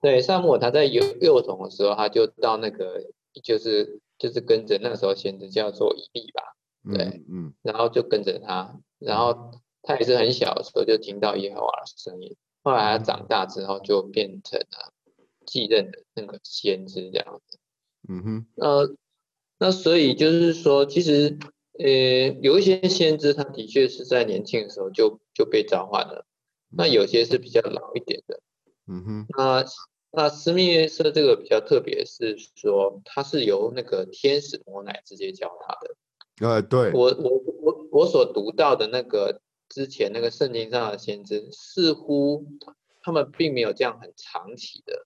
[0.00, 3.04] 对，萨摩尔他在幼幼童的时候，他就到那个
[3.42, 6.42] 就是就是跟着那时候先知叫做以利吧，
[6.90, 9.50] 对，嗯，然后就跟着他，然后
[9.82, 12.34] 他也是很小的时候就听到耶和华的声音。
[12.64, 14.92] 后来他长大之后就变成了
[15.46, 17.58] 继任的那个先知这样子，
[18.08, 18.96] 嗯哼，呃
[19.58, 21.38] 那所以就是说，其实
[21.78, 21.86] 呃
[22.40, 26.24] 有一些先知他的确是在年轻的时候就就被召唤了，
[26.70, 28.40] 那有些是比较老一点的，
[28.88, 29.64] 嗯哼，那
[30.10, 36.90] 那斯密约瑟这个比较特别，是说他是由那个天使摩奶直接教他的，呃，对。
[36.92, 39.42] 我我我我所读到的那个。
[39.74, 42.46] 之前那个圣经上的先知，似乎
[43.02, 45.04] 他们并没有这样很长期的，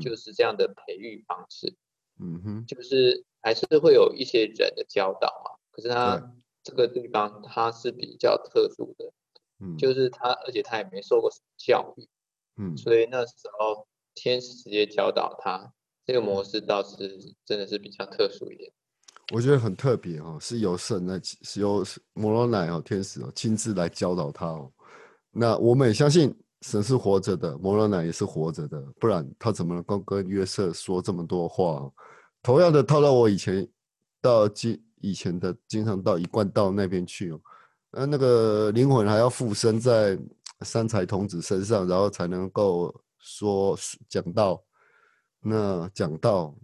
[0.00, 1.74] 就是这样的培育方式。
[2.20, 5.58] 嗯哼，就是还是会有一些人的教导嘛。
[5.72, 6.32] 可是他
[6.62, 9.12] 这个地方他是比较特殊的，
[9.58, 12.08] 嗯，就是他而且他也没受过什么教育，
[12.56, 15.72] 嗯，所以那时候天使直接教导他，
[16.06, 18.72] 这个模式倒是真的是比较特殊一点。
[19.30, 24.72] 我觉得很特别哦，是由神来，是由摩罗乃哦天使哦亲自来教导他哦。
[25.30, 31.90] 那我们也相信神是活着的，摩罗乃也是活着的，不然他怎么能够跟约瑟说这么多话？
[32.42, 33.68] 同样的套到我以前
[34.22, 37.40] 到经以前的经常到一贯道那边去哦，
[37.90, 40.18] 那那个灵魂还要附身在
[40.62, 44.62] 三才童子身上，然后才能够说讲道。
[45.40, 46.54] 那讲道。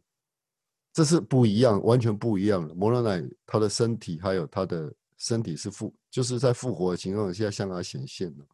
[0.94, 2.72] 这是不一样，完全不一样的。
[2.72, 8.44] 摩罗乃他的身体还有他的身体是复，就是在复活的情况下向他显现的。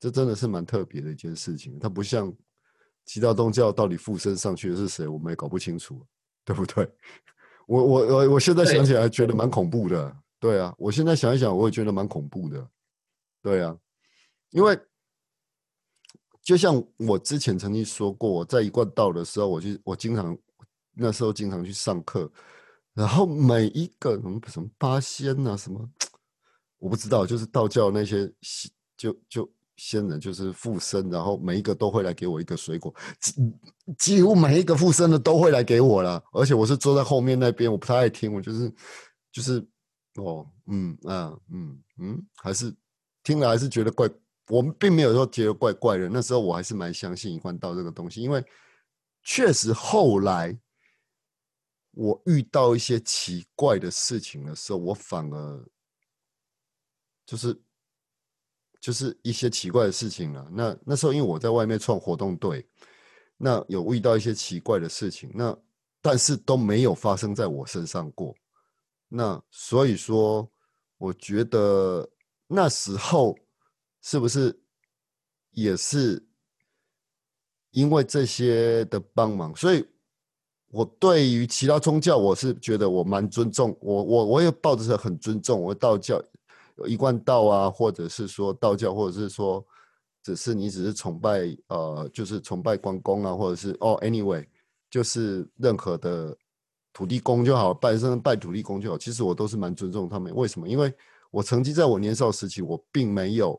[0.00, 1.78] 这真的是蛮特别的一件事情。
[1.78, 2.34] 他不像
[3.04, 6.02] 其他宗教，到底附身上去的是谁，我们也搞不清楚，
[6.46, 6.90] 对不对？
[7.66, 10.16] 我我我我现在想起来觉得蛮恐怖的。
[10.40, 12.66] 对啊，我现在想一想，我也觉得蛮恐怖的。
[13.42, 13.76] 对啊，
[14.48, 14.78] 因为
[16.42, 20.34] 就像我之前曾经说过，在一贯道的时候，我就我经常。
[20.98, 22.30] 那时候经常去上课，
[22.94, 25.86] 然后每一个什么什么八仙呐、什么
[26.78, 28.32] 我不知道，就是道教那些
[28.96, 33.34] 就就仙人就是附身，然后每一个都会来给我一个水果，几
[33.98, 38.72] 几乎每一个附身的都会来给我了，而且我是坐在后面那边，我不太爱听，我就是
[39.30, 39.62] 就是
[40.14, 42.74] 哦嗯啊嗯嗯，还是
[43.22, 44.08] 听了还是觉得怪，
[44.48, 48.42] 我们并没有说觉得怪怪的，那时候我还是蛮相信一贯道这个东西，因为
[49.22, 50.58] 确实后来。
[51.98, 55.66] 我遇到一些奇怪的事情的时候，我反而
[57.24, 57.58] 就是
[58.78, 60.46] 就是一些奇怪的事情了。
[60.52, 62.68] 那那时候因为我在外面创活动队，
[63.38, 65.58] 那有遇到一些奇怪的事情，那
[66.02, 68.36] 但是都没有发生在我身上过。
[69.08, 70.52] 那所以说，
[70.98, 72.06] 我觉得
[72.46, 73.34] 那时候
[74.02, 74.62] 是不是
[75.52, 76.22] 也是
[77.70, 79.82] 因为这些的帮忙，所以。
[80.76, 85.58] 我对于其他宗教，我是觉得我蛮尊重，我我我也抱着很尊重。
[85.58, 86.22] 我道教
[86.76, 89.64] 有一贯道啊，或者是说道教，或者是说
[90.22, 94.44] 只是你只是崇拜呃，就是崇拜关公啊，或者是哦，anyway，
[94.90, 96.36] 就是任何的
[96.92, 98.98] 土地公就好，拜生拜土地公就好。
[98.98, 100.34] 其实我都是蛮尊重他们。
[100.36, 100.68] 为什么？
[100.68, 100.92] 因为
[101.30, 103.58] 我曾经在我年少时期，我并没有，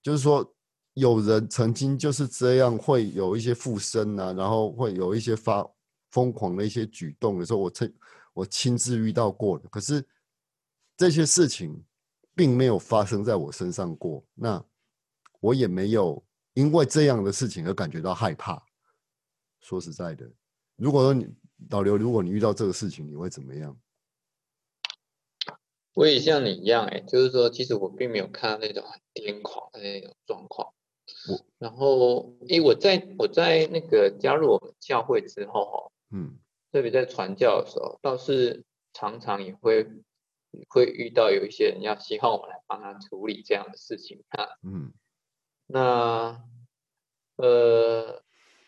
[0.00, 0.48] 就是说
[0.94, 5.68] 有人曾经就是这样会有一些附身啊，然后会有一些发。
[6.10, 7.94] 疯狂的一些举动的时候，我亲
[8.32, 10.04] 我亲自遇到过的，可是
[10.96, 11.84] 这些事情
[12.34, 14.24] 并没有发生在我身上过。
[14.34, 14.64] 那
[15.40, 18.62] 我也没有因为这样的事情而感觉到害怕。
[19.60, 20.30] 说实在的，
[20.76, 21.26] 如果说你
[21.68, 23.76] 导流，如果你遇到这个事情，你会怎么样？
[25.94, 30.72] 我也像你一样，哎，就是说，其实我并没有看到那种很癫狂的那种状况。
[31.28, 35.92] 我然后，因为我在我在那个加入我们教会之后，哈。
[36.10, 36.38] 嗯，
[36.72, 39.86] 特别在传教的时候，倒是常常也会
[40.68, 44.48] 会遇到有一些人要希望我们来帮他处理这样的事情啊。
[44.62, 44.92] 嗯，
[45.66, 46.42] 那
[47.36, 48.22] 呃，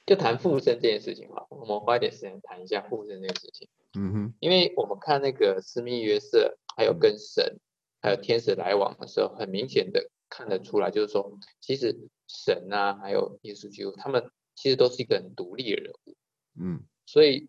[0.07, 3.69] 就谈附身这件事情吧，我们花一点时间谈一下附身这件事情。
[3.99, 7.59] 嗯哼，因为我们看那个斯密约瑟，还有跟神
[8.03, 16.17] 还有天使来往的时候，很明显的看得出来，就是说，其实神啊，还有耶稣基督，他们其实都是一个很独立的人物。
[16.61, 16.85] 嗯。
[17.11, 17.49] 所以，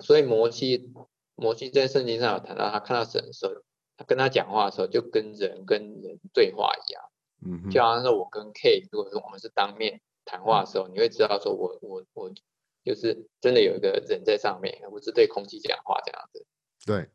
[0.00, 0.90] 所以摩西，
[1.34, 3.52] 摩西在圣经上有谈到，他看到神的时候，
[3.98, 7.02] 他跟他讲话的时候，就跟人跟人对话一样。
[7.44, 12.32] 嗯，就好像是我跟 K，如果说我们是当面谈话的时候，你会知道说我我我
[12.82, 16.46] 就是真的有一个人在上面，而不是对空气讲话这样子。
[16.86, 17.10] 对，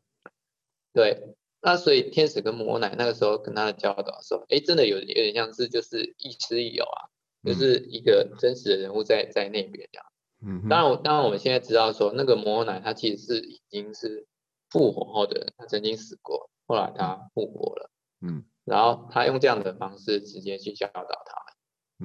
[0.93, 1.35] 对。
[1.59, 7.09] 那所以天使跟魔奶那个时候跟他的教导的时候，哎，真的有有点像是就是亦师亦友啊，
[7.43, 10.05] 就是一个真实的人物在在那边这样。
[10.45, 14.27] 嗯，当然，当然，我们现在知道说，那个摩奶他其实是已经是
[14.69, 17.89] 复活后的人，他曾经死过，后来他复活了，
[18.21, 21.35] 嗯，然后他用这样的方式直接去教导他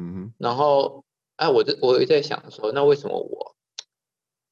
[0.00, 1.04] 们，嗯哼，然后，
[1.36, 3.56] 哎，我这我也在想说，那为什么我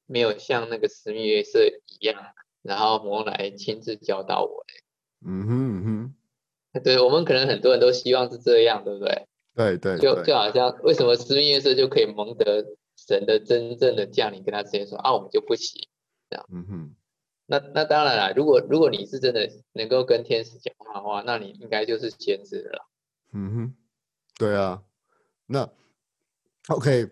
[0.05, 4.83] 没有像那个斯密约瑟一样，然后摩奶亲自教导我嘞？
[5.25, 5.83] 嗯哼
[6.73, 9.27] 哼，对我们可能很多人都希望是这样，对不对？
[9.55, 12.65] 对对，就就好像为什么斯密约瑟就可以蒙得。
[12.97, 15.87] 神的真正的降临，跟他直接说啊，我们就不行，
[16.29, 16.45] 这样。
[16.51, 16.95] 嗯哼。
[17.45, 22.89] 那那当然了，如果如果你是真的能够跟天使讲话的话，那你应该就是先知了。
[23.31, 23.75] 嗯哼。
[24.37, 24.83] 对啊。
[25.45, 25.69] 那
[26.67, 27.09] OK，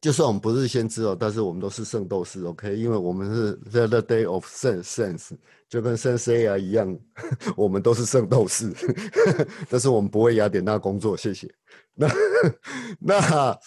[0.00, 2.74] 就算我们不是先知哦，但是我们都是圣斗士，OK？
[2.74, 3.52] 因为我们是
[3.86, 5.36] The Day of Sense，
[5.68, 6.98] 就跟 Sense A 一样，
[7.54, 8.72] 我们都是圣斗士，
[9.68, 11.52] 但是我们不为雅典娜工作，谢谢。
[11.92, 12.08] 那
[12.98, 13.58] 那。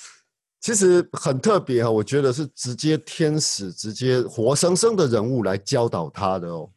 [0.59, 6.69] 其实很特别哈，我觉得是直接天使直接活生生的人物来教导他的哦，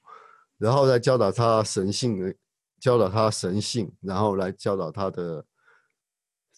[0.58, 2.32] 然后来教导他神性，
[2.78, 5.44] 教导他神性，然后来教导他的，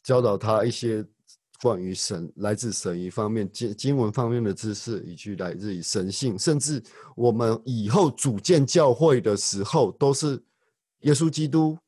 [0.03, 1.03] 教导他一些
[1.63, 6.83] 关于神来自神一方面经经文方面的知识，以及来自于神性，甚至
[7.15, 10.43] 我们以后组建教会的时候，都是
[11.03, 11.79] 耶稣基督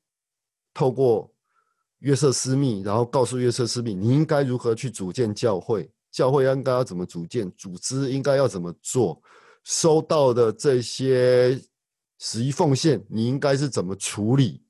[0.73, 1.34] 透过。
[2.05, 5.91] 约瑟斯密，然后告诉约瑟斯密，你应该如何去组建教会？
[6.13, 7.51] 教会应该要怎么组建？
[7.57, 9.19] 组织应该要怎么做？
[9.65, 11.59] 收到的这些
[12.19, 14.63] 十一奉献，你应该是怎么处理？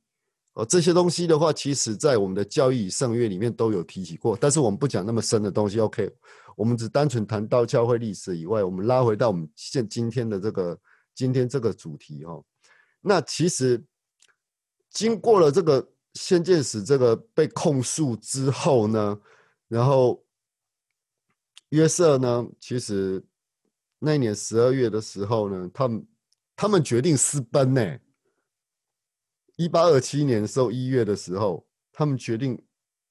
[0.52, 5.80] 哦，这些东西的话，其实在我们的教义圣约里面都有提起过，但是我们不讲那么深的东西。
[5.80, 6.08] OK，
[6.56, 10.78] 我们只单纯谈到教会历史以外，我们拉回到我们现今天的这个
[11.16, 12.44] 今天这个主题哦。
[13.00, 13.82] 那其实
[14.88, 15.84] 经过了这个。
[16.14, 19.20] 仙剑使这个被控诉之后呢，
[19.68, 20.24] 然后
[21.70, 23.22] 约瑟呢，其实
[23.98, 26.06] 那年十二月的时候呢，他们
[26.56, 27.98] 他们决定私奔呢。
[29.56, 32.60] 一八二七年的时候一月的时候，他们决定，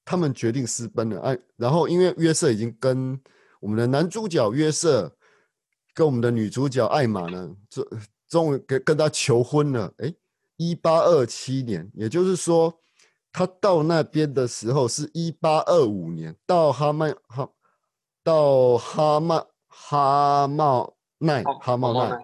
[0.04, 1.20] 他们决定私奔了。
[1.22, 3.18] 哎，然后因为约瑟已经跟
[3.60, 5.16] 我们的男主角约瑟
[5.94, 7.86] 跟我们的女主角艾玛呢，终
[8.28, 9.94] 终于跟跟他求婚了。
[9.96, 10.14] 哎，
[10.56, 12.78] 一八二七年，也就是说，
[13.34, 17.50] 他到那边的时候是一八二五年，到哈曼哈，
[18.22, 22.16] 到哈曼哈茂奈哈茂奈，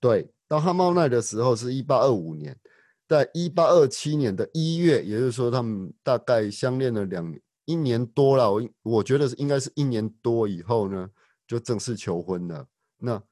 [0.00, 2.58] 对，到哈茂奈的时候是一八二五年。
[3.06, 8.50] 在一八二七年的一月，也就是说，他们大概相恋了两一年多了。
[8.50, 11.10] 我我觉得是应该是一年多以后呢，
[11.46, 12.66] 就正式求婚了。
[12.96, 13.22] 那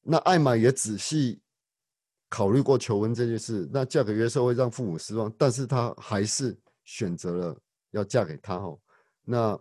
[0.00, 1.42] 那艾玛也仔细
[2.34, 3.68] 考虑过求婚这件事。
[3.72, 7.56] 那嫁给约瑟会让父母失望，但是她还是选择了
[7.92, 8.56] 要嫁给他。
[8.56, 8.76] 哦，
[9.24, 9.56] 那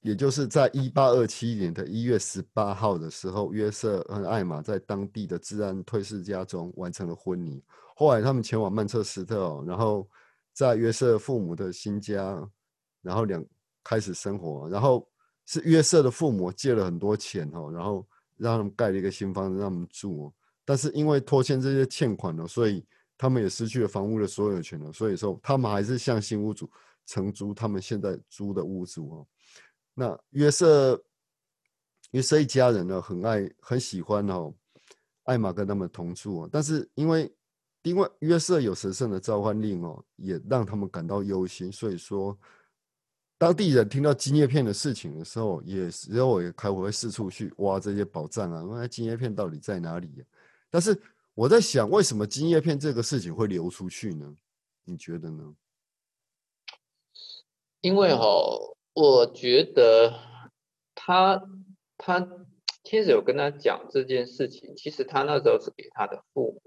[0.00, 7.62] 也就是在一八二七年的一月十八号的时候，约瑟和艾玛在当地的治安退士家中完成了婚礼。
[7.94, 10.08] 后来他们前往曼彻斯特哦，然后
[10.52, 12.36] 在约瑟父母的新家，
[13.02, 13.44] 然后两
[13.84, 14.68] 开始生活。
[14.68, 15.08] 然后
[15.46, 18.04] 是约瑟的父母借了很多钱哦，然后
[18.36, 20.34] 让他们盖了一个新房子让他们住。
[20.64, 22.84] 但是因为拖欠这些欠款了，所以
[23.18, 24.92] 他们也失去了房屋的所有权了。
[24.92, 26.70] 所以说他们还是向新屋主
[27.06, 29.26] 承租他们现在租的屋主哦。
[29.94, 31.02] 那约瑟
[32.12, 34.54] 约瑟一家人呢，很爱很喜欢哦，
[35.24, 36.48] 艾玛跟他们同住哦。
[36.50, 37.34] 但是因为
[37.82, 41.70] 因为约瑟有神圣的召唤令哦，也让他们感到忧心。
[41.72, 42.38] 所以说，
[43.36, 50.24] 当地人听到金叶片的事情的时候，也时候也开会四处去挖这些宝藏啊，问金叶片到底在哪里？
[50.72, 51.00] 但是
[51.34, 54.36] 我在想，为什么金叶片这个事情会流出去呢？
[54.84, 55.54] 你觉得呢？
[57.82, 58.24] 因为哈，
[58.94, 60.18] 我觉得
[60.94, 61.40] 他
[61.96, 62.26] 他
[62.82, 66.62] 天使有跟他讲这件事情，其实他那时候是给他的父母。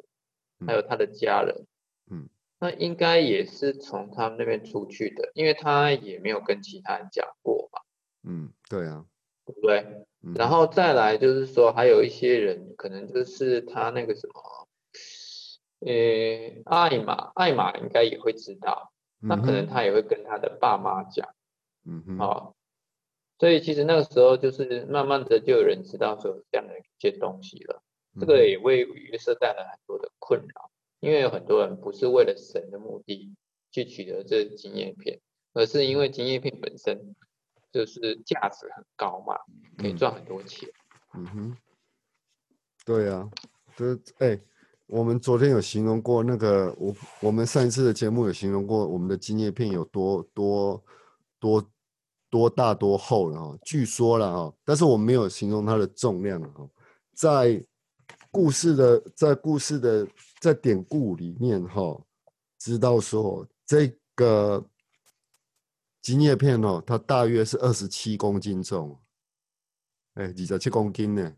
[0.65, 1.67] 还有他的家人，
[2.09, 2.29] 嗯，
[2.59, 7.81] 那应该也是从他们那边出去的，因为他也没有跟其他人讲过嘛，
[8.23, 9.05] 嗯，对啊，
[9.45, 10.05] 对不对？
[10.35, 14.67] 然后再来就是说，还有一些人可能就是他那个什么，
[15.79, 15.93] 呃，
[16.65, 21.35] 艾玛，艾玛应该也会知道，那可能他也会跟他的爸妈讲，
[21.85, 22.53] 嗯哼，啊，
[23.37, 27.81] 所以其实那个时候就是慢慢的就有人知道说这样的一些东西了。
[28.17, 30.71] 这个也为约瑟带来很多的困扰，
[31.01, 33.35] 因为有很多人不是为了神的目的
[33.71, 35.19] 去取得这经验片，
[35.51, 37.13] 而是因为经验片本身
[37.75, 39.35] 就是价值很高嘛，
[39.77, 40.69] 可以赚很多钱。
[41.13, 41.57] 嗯哼，
[42.85, 43.29] 对啊，
[43.75, 44.39] 这哎，
[44.87, 50.83] 我们昨天有形容过那个，我我们上一次的节目有形容过我们的金叶片有多多
[51.37, 51.71] 多
[52.29, 56.65] 多大多厚了哈，据说了哈，但是我没有形容它的重量哈，
[57.13, 57.61] 在。
[58.31, 60.05] 故事的在故事的
[60.41, 61.97] 在典故里面哈，
[62.59, 64.61] 知道说这个
[66.05, 68.99] 金叶片哦，它大约是二十七公斤重，
[70.13, 71.33] 哎，二十七公斤呢？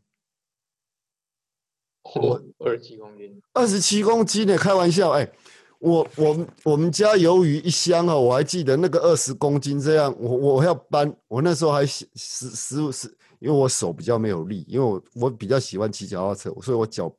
[2.15, 4.57] 我二十七公斤，二十七公斤呢？
[4.57, 5.31] 开玩笑哎，
[5.79, 13.17] 我我我们家鱿鱼一箱哦，我还记得那个二十公斤这样，我我要搬，我那时候还十十十。
[13.39, 17.15] 因为我手比较没有力，因为我我比较喜欢骑脚踏车，所以我脚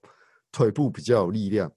[0.50, 1.72] 腿部比较有力量。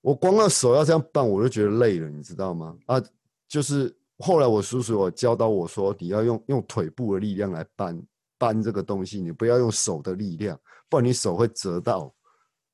[0.00, 2.76] 我光那手要这样搬，我就觉得累了，你知道吗？
[2.86, 3.00] 啊，
[3.46, 8.02] 就是后来我叔叔我教导我说，你要用用腿部的力量来搬
[8.38, 10.58] 搬这个东西，你不要用手的力量，
[10.88, 12.14] 不然你手会折到，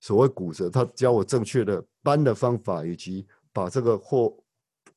[0.00, 0.68] 手会骨折。
[0.68, 4.36] 他教我正确的搬的方法，以及把这个货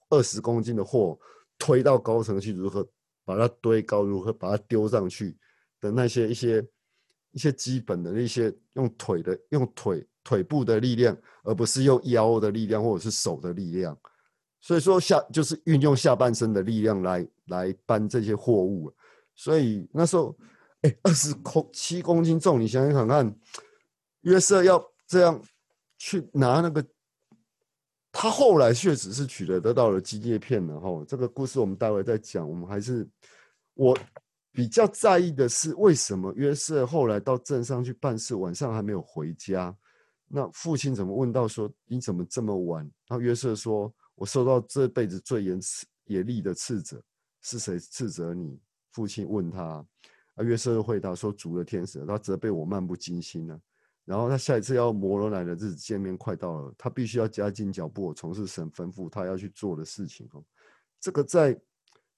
[0.10, 1.18] 二十公斤的货
[1.58, 2.88] 推到高层去，如何
[3.24, 5.38] 把它堆高，如何把它丢上去。
[5.82, 6.68] 的那些一些
[7.32, 13.98] 一些基本的那些用腿的用腿腿部的力量，而不是用腰的力量或者是手的力量，
[14.60, 18.94] 所以说下就是运用下半身的力量来来搬这些货物。
[19.36, 20.36] 所以那时候，
[20.82, 23.36] 哎，二十公七公斤重，你想想看，
[24.22, 25.42] 约瑟要这样
[25.98, 26.86] 去拿那个，
[28.12, 31.06] 他后来确实是取得得到了机械片了哈。
[31.08, 33.08] 这个故事我们待会再讲，我们还是
[33.74, 33.98] 我。
[34.52, 39.74] 比较在意的是，为什么约瑟后来到镇上去办事，晚上还没有回家？
[40.28, 42.84] 那父亲怎么问到说你怎么这么晚？
[43.08, 47.02] 然后约瑟说：“我受到这辈子最严刺严厉的斥责，
[47.42, 48.60] 是谁斥责你？”
[48.92, 49.64] 父亲问他，
[50.36, 53.60] 啊，约瑟回答说：“主的天使，他责备我漫不经心了。
[54.04, 60.28] 然后他下一次要摩罗来的日子见面快到了，他必须要加紧脚步，从事神吩咐他要去做的事情。
[60.34, 60.44] 哦，
[61.00, 61.60] 这个在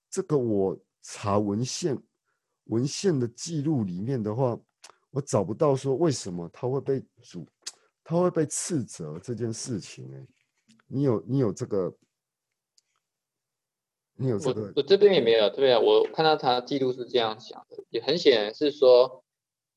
[0.09, 1.97] 这个我查文献。”
[2.65, 4.57] 文献的记录里面的话，
[5.09, 7.45] 我找不到说为什么他会被主，
[8.03, 10.27] 他会被斥责这件事情、哎，
[10.91, 11.95] 你有你有这个，
[14.17, 19.23] 你有这个，我这边也没有，对啊，我看到他记录是这样想的，也很显然是说，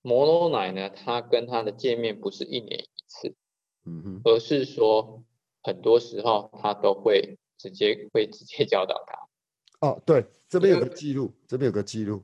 [0.03, 3.35] 摩罗奶呢，他跟他的见面不是一年一次，
[3.85, 5.23] 嗯哼，而是说
[5.63, 9.87] 很多时候他都会直接会直接教导他。
[9.87, 12.23] 哦，对，这边有个个记录，这边有个记录，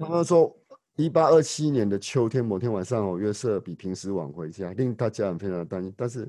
[0.00, 0.54] 他们说，
[0.96, 5.94] 一八二七年的秋天某天晚上哦，约瑟比平时晚回家，令大家人非常的担心。
[5.96, 6.28] 但是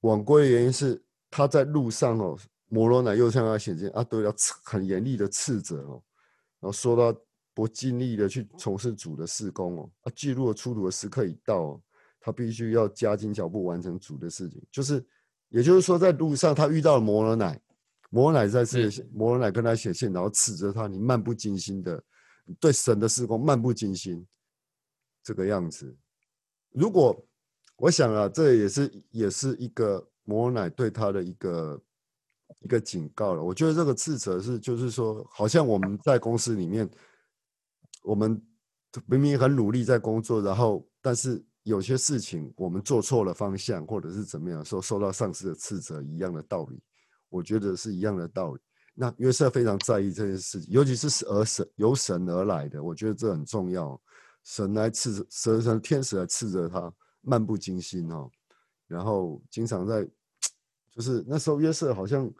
[0.00, 2.38] 晚归的原因是他在路上哦，
[2.68, 6.02] 摩罗乃又向他显现啊，都要斥很严厉的斥责哦，
[6.60, 7.18] 然后说他
[7.52, 11.82] 不尽力的去从事主的事工哦，啊，记录了出土的时刻已到、哦，
[12.20, 14.62] 他必须要加紧脚步完成主的事情。
[14.70, 15.04] 就是，
[15.48, 17.60] 也就是说，在路上他遇到了摩罗乃，
[18.10, 22.00] 摩罗乃在这是摩罗乃跟他显现，然后斥责他，你漫不经心的
[22.60, 24.24] 对神的事工漫不经心，
[25.24, 25.96] 这个样子。
[26.70, 27.20] 如果
[27.78, 31.80] 我想啊，这也是也是一个摩乃对他的一个
[32.60, 33.42] 一个警告了。
[33.42, 36.90] 我觉得这个斥责是，就是说，好像我们在公司里面，
[38.02, 38.40] 我们
[39.06, 46.82] 明明很努力在工作，然后但是有些事情我们做错了方向，或者是怎么样，受受到上司的斥责一样的道理。
[47.28, 48.60] 我觉得是一样的道理。
[48.92, 54.00] 那约瑟非常在意这件事情，尤其是而神由神而来的，我觉得这很重要。
[54.42, 56.92] 神来斥责，神神天使来斥责他，
[57.28, 58.30] 漫不经心哦。
[58.86, 60.02] 然后经常在，
[60.90, 62.32] 就是那时候约瑟好像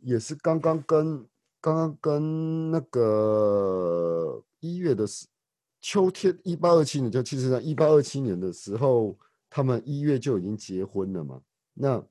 [0.00, 1.26] 也是刚刚跟
[1.60, 5.26] 刚刚跟那个一月的时
[5.80, 11.40] 秋天，一八二七年就其实在一八二七年的时候，他们一月就已经结婚了嘛。
[11.72, 12.02] 那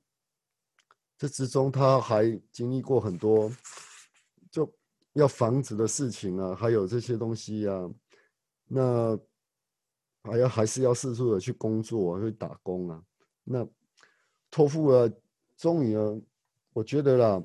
[1.18, 3.52] 这之中他还经历过很多，
[4.52, 4.72] 就
[5.14, 7.90] 要房子的事情啊，还有这些东西啊，
[8.68, 9.18] 那
[10.24, 13.04] 还要还是要四处的去工作、去打工啊。
[13.44, 13.68] 那
[14.50, 15.12] 托付了，
[15.58, 16.22] 终于呢，
[16.74, 17.44] 我觉得啦，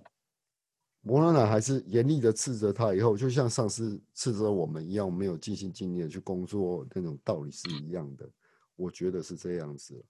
[1.03, 8.29] 摩罗乃还是严厉的斥责他，以后就像上司斥责我们一样，没有尽心尽力的去工作，那种道理是一样的。
[8.77, 10.05] 我觉得是这样子。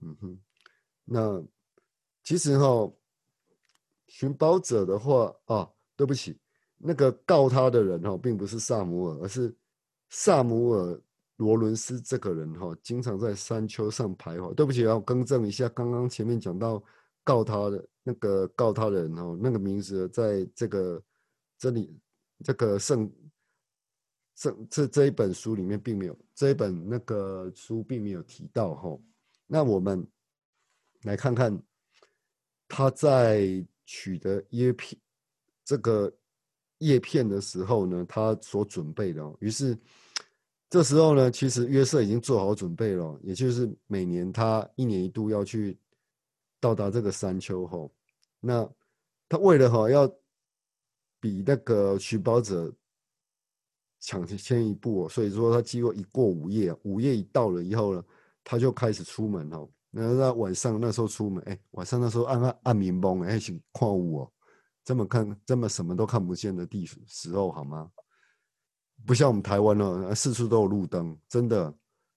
[0.00, 0.38] 嗯哼，
[1.04, 1.44] 那。
[2.26, 2.90] 其实哈，
[4.06, 6.38] 寻宝者的话啊，对不起，
[6.78, 9.54] 那个告他的人哈，并不是萨姆尔，而是
[10.08, 10.98] 萨姆尔
[11.36, 14.52] 罗伦斯这个人哈，经常在山丘上徘徊。
[14.54, 16.82] 对不起，要更正一下，刚刚前面讲到
[17.22, 21.02] 告他的那个告他的人哈，那个名字在这个
[21.58, 22.00] 这里
[22.44, 23.10] 这个圣
[24.36, 28.98] 圣这这一本书里面并没有，这一本那个书并没有提到哈。
[29.46, 30.06] 那我们
[31.02, 31.62] 来看看。
[32.66, 34.98] 他在取得叶片
[35.64, 36.12] 这个
[36.78, 39.78] 叶片的时候呢，他所准备的，于是
[40.74, 45.78] 这时候呢，其实约瑟已经做好准备了，也就是每年他一年一度要去
[46.58, 47.94] 到达这个山丘后，
[48.40, 48.68] 那
[49.28, 50.12] 他为了哈要
[51.20, 52.74] 比那个寻宝者
[54.00, 58.04] 抢先一步，所以说他经过一过午夜，午夜一到了以后呢，
[58.42, 59.68] 他就开始出门哦。
[59.92, 64.32] 那那晚上那时候出门，哎，晚上那时候暗暗暗明蒙，哎，是矿物哦，
[64.84, 67.88] 这么看这么什么都看不见的地时候，好吗？
[69.06, 71.72] 不像我们台湾哦，四处都有路灯，真的。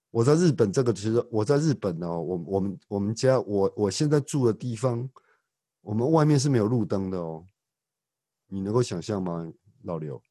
[0.09, 5.07] 我在日本这个其实我在日本哦，我我们我们家我我现在住的地方，
[5.81, 7.45] 我们外面是没有路灯的哦。
[8.47, 9.51] 你能够想象吗，
[9.83, 10.21] 老刘？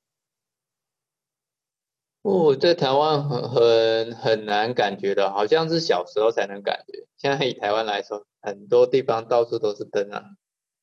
[2.23, 7.07] 哦，在台湾很很很难感觉的，好像是小时候才能感觉。
[7.17, 10.25] 现在以台湾来说，很多地方到处都是灯啊。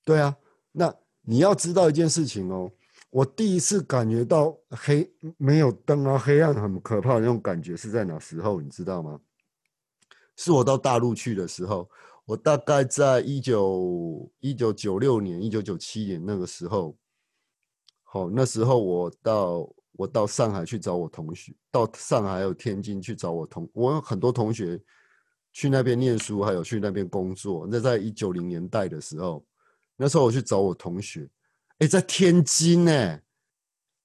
[0.05, 0.38] 对啊，
[0.72, 2.72] 那你要知道一件事情哦，
[3.14, 5.07] 我第一次感觉到黑
[5.38, 8.59] 没有灯啊，黑暗很可怕那种感觉是在哪时候？
[8.59, 9.20] 你知道吗？
[10.36, 11.88] 是我到大陆去的时候，
[12.26, 16.97] 我大概在一九一九九六年、一九九七年那个时候，
[18.01, 19.70] 好，那时候我到。
[19.95, 24.82] 我到上海去找我同学，到上海还有天津去找我同，我有很多同学
[25.51, 27.68] 去那边念书，还有去那边工作。
[27.70, 29.45] 那在一九零年代的时候，
[29.95, 31.30] 那时候我去找我同学，
[31.88, 33.20] 在天津呢，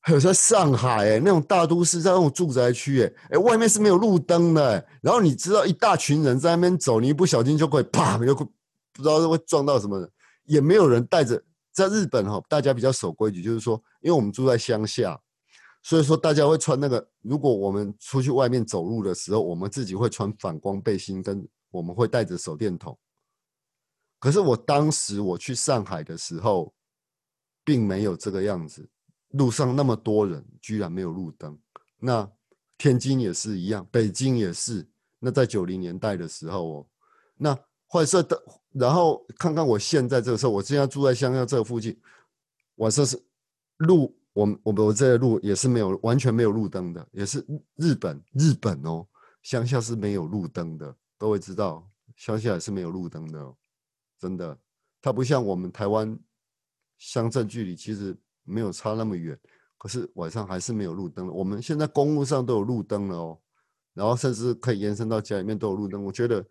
[0.00, 10.10] 还有在上海，哎，那种大都市，在那种住宅区，哎，哎，外面是没有路灯的，然后你知道一大群人在那边走，你一不小心就会啪，就不知道会撞到什么人，
[10.44, 11.42] 也没有人带着。
[11.70, 15.16] 在日本哈，大家比较守规矩，就是说，因为我们住在乡下。
[15.80, 17.08] 所以说，大家会穿那个。
[17.22, 22.98] 如果我们出去外面走路的时候，我们自己会穿反光背心，跟我们会带着手电筒。
[24.18, 26.74] 可是我当时我去上海的时候，
[27.68, 28.88] 并没有这个样子。
[29.32, 31.54] 路上那么多人，居然没有路灯。
[31.98, 32.26] 那
[32.78, 34.88] 天津也是一样，北京也是。
[35.18, 36.86] 那在九零年代的时候哦，
[37.36, 37.54] 那
[37.86, 38.42] 坏色的，
[38.72, 41.94] 然后看看我现在这个时候，我现在住在乡下这个附近，
[42.76, 43.22] 晚上是
[43.76, 47.44] 路，我我我这个路也是没有完全没有路灯的，也是
[47.76, 49.06] 日本日本哦，
[49.42, 53.54] 乡下是没有路灯的，各位知道，乡下也是没有路灯的哦，
[54.18, 54.58] 真的，
[55.02, 56.18] 它不像我们台湾
[56.98, 59.38] 乡镇距离其实没有差那么远，
[59.78, 61.32] 可是晚上还是没有路灯了。
[61.32, 63.38] 我们现在公路上都有路灯了哦，
[63.94, 66.44] 然后甚至可以延伸到家里面都有路灯，我觉得。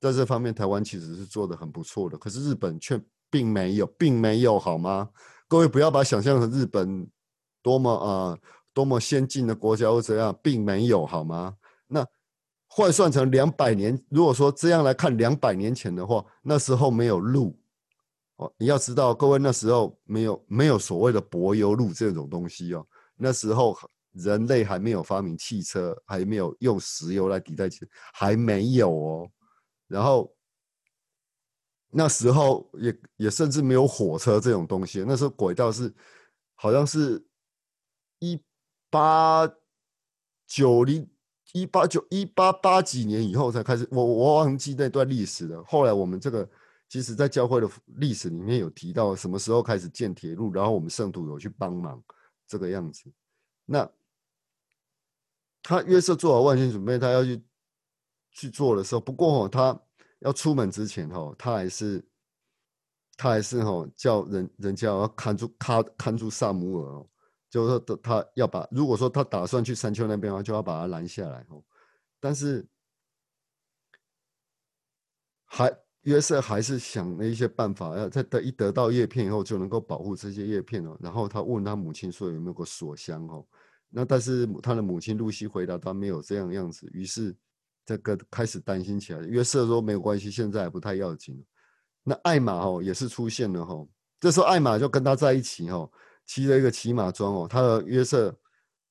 [0.00, 3.00] 在这方面，台湾其实是做的很不错的，可是日本却
[3.30, 5.08] 并没有，并没有，好吗？
[5.48, 7.08] 各位不要把想象成日本
[7.62, 8.38] 多么啊
[8.74, 11.56] 多么先进的国家或怎样，并没有，好吗？
[11.86, 12.06] 那
[12.66, 17.58] 换算成两百年，如果说这样来看，两百年前的话，那时候没有路
[18.36, 18.52] 哦。
[18.56, 22.86] 你要知道，各位那时候没有没有所谓的柏油路这种东西哦。
[23.16, 23.76] 那时候
[24.12, 29.30] 人类还没有发明汽车，还没有用石油来替代汽，还没有哦。
[29.86, 30.34] 然后
[31.90, 35.94] 那时候也也甚至没有火车这种东西，那时候轨道是
[36.54, 37.24] 好像是
[38.18, 38.40] 一
[38.90, 39.48] 八
[40.46, 41.08] 九零
[41.52, 45.62] 一八九一八八几年以后才开始，我我忘记那段历史了。
[45.64, 46.48] 后来我们这个
[46.94, 52.00] 其实在教会的历史里面有提到什么时候开始建铁路，然后我们圣徒有去帮忙
[52.46, 53.12] 这个样子。
[53.64, 53.90] 那
[55.60, 57.42] 他约瑟做好万全准备，他要去。
[58.36, 59.80] 去做的时候，不过哦，他
[60.18, 62.04] 要出门之前哦，他还是
[63.16, 67.08] 他还是哦，叫人人家要看住看看住萨姆尔哦，
[67.48, 71.62] 就是说他要把如果说他打算去山丘那边的话，就要把他拦下来哦。
[72.18, 72.66] 但是
[75.44, 75.72] 还
[76.04, 80.96] 约瑟还是想了一些办法，要在得一得到叶片以后就能够保护这些叶片哦。
[81.00, 83.46] 然后他问他母亲说有没有个锁箱哦，
[83.90, 87.36] 那但是他的母亲露西回答他没有这样样子，于是。
[87.86, 91.38] 这个开始担心起来，约瑟说没有关系，现在不太要紧。
[92.02, 93.86] 那艾玛哦也是出现了哈，
[94.18, 95.86] 这时候艾玛就跟他在一起哈，
[96.24, 98.34] 骑了一个骑马装哦，他和约瑟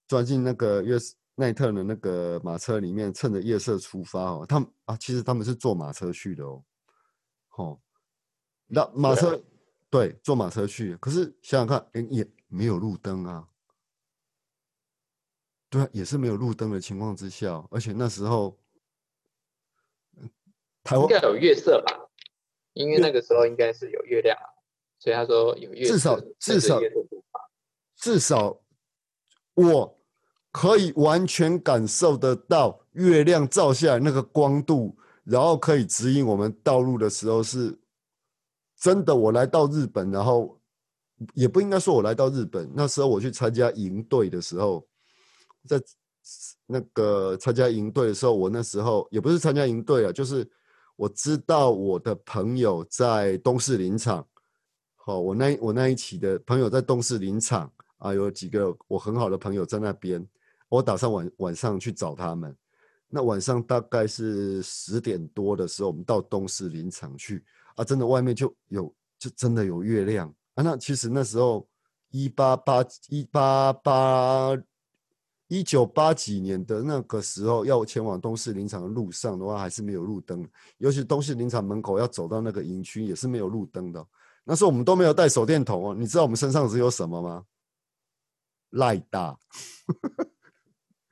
[0.07, 0.95] 钻进那个约
[1.33, 4.45] 奈特的那个马车里面，趁着夜色出发哦。
[4.47, 6.63] 他们啊，其实他们是坐马车去的哦，
[7.55, 7.79] 哦，
[8.67, 9.41] 那马车
[9.89, 13.47] 对，坐马车去，可是想想看，哎，也没有路灯啊，
[15.69, 18.59] 对啊，也是没有路灯的情况之下，而且那时候
[20.83, 21.03] 台湾。
[21.03, 22.09] 应该有月色吧，
[22.73, 24.35] 因为那个时候应该是有月亮，
[24.97, 26.79] 所以他说有月至少至少
[27.95, 28.59] 至少
[29.53, 29.99] 我
[30.51, 37.77] 可以完全感受得到月亮照下来那个光度，然后可以指引我们道路的时候是
[38.77, 39.15] 真的。
[39.15, 40.59] 我来到日本，然后
[41.33, 44.85] 也不应该说我来到日本，那时候我去参加营队的时候，
[45.67, 45.81] 在
[46.65, 50.49] 那个参加营队的时候，我那时候也不是参加营队啊，就是。
[50.95, 54.25] 我知道我的朋友在东势林场，
[54.95, 60.23] 好，我那我那一期的朋友在东势林场啊，有几个我很好的朋友在那边，
[60.69, 62.55] 我打算晚晚上去找他们。
[63.13, 67.45] 那晚上大概是十点多的时候，我们到东势林场去
[67.75, 70.63] 啊，真的外面就有，就真的有月亮啊。
[70.63, 71.67] 那其实那时候
[72.09, 74.57] 一八八一八八。
[75.49, 80.49] 一九八几年的那个时候，要前往东势林场的路上的话，还是没有路灯。
[80.79, 84.03] 尤其东势林场门口要走到那个营区，也是没有路灯的。
[84.43, 85.93] 那时候我们都没有带手电筒哦。
[85.93, 87.45] 你知道我们身上只有什么吗？
[88.71, 89.37] 赖大，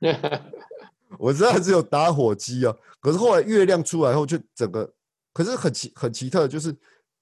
[1.22, 2.74] 我知道只有打火机啊。
[3.00, 4.92] 可是后来月亮出来后，就整个，
[5.32, 6.74] 可是很奇很奇特，就是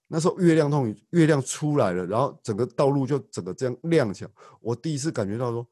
[0.08, 4.30] 那时候月亮痛月亮出来了，然后整个道路就整个这样亮起来。
[4.60, 5.66] 我第一次感觉到说。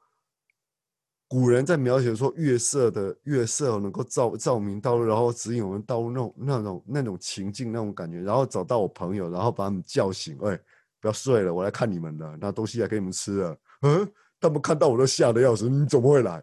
[1.30, 10.58] 古人在描写说月色的月色能够照照明道路，然后指引我们道路那种那种那种情境那种感觉，然后找到我朋友，然后把他们叫醒，哎，
[11.02, 13.54] 不要睡了，我来看你们了，拿东西来给你们吃了。
[13.82, 14.10] 嗯，
[14.40, 16.42] 他们看到我都吓得要死，你怎么会来？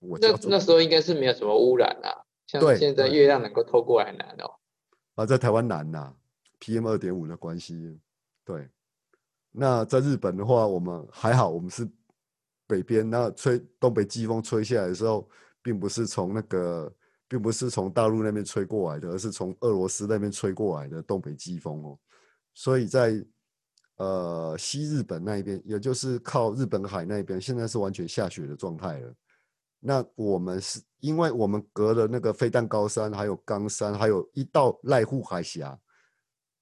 [0.00, 2.10] 我那那时候应该是没有什么污染啊，
[2.46, 4.50] 像现在月亮能够透过来难哦。
[5.14, 6.14] 啊，在台湾难呐
[6.60, 7.98] ，PM 二点五的关系。
[8.44, 8.68] 对，
[9.50, 11.88] 那在日本的话，我们还好，我们是。
[12.70, 15.26] 北边那吹东北季风吹下来的时候，
[15.62, 16.94] 并不是从那个，
[17.26, 21.98] 并不是从大陆那边吹过来的，而是从俄罗斯那边吹过来的东北季风哦。
[22.52, 23.24] 所以在
[23.96, 29.14] 呃西日本那一边，也就是靠日本海那边，现在是完全下雪的状态了。
[29.80, 35.78] 那我们是因为我们隔了那个飞弹高山，还有冈山，还有一道濑户海峡，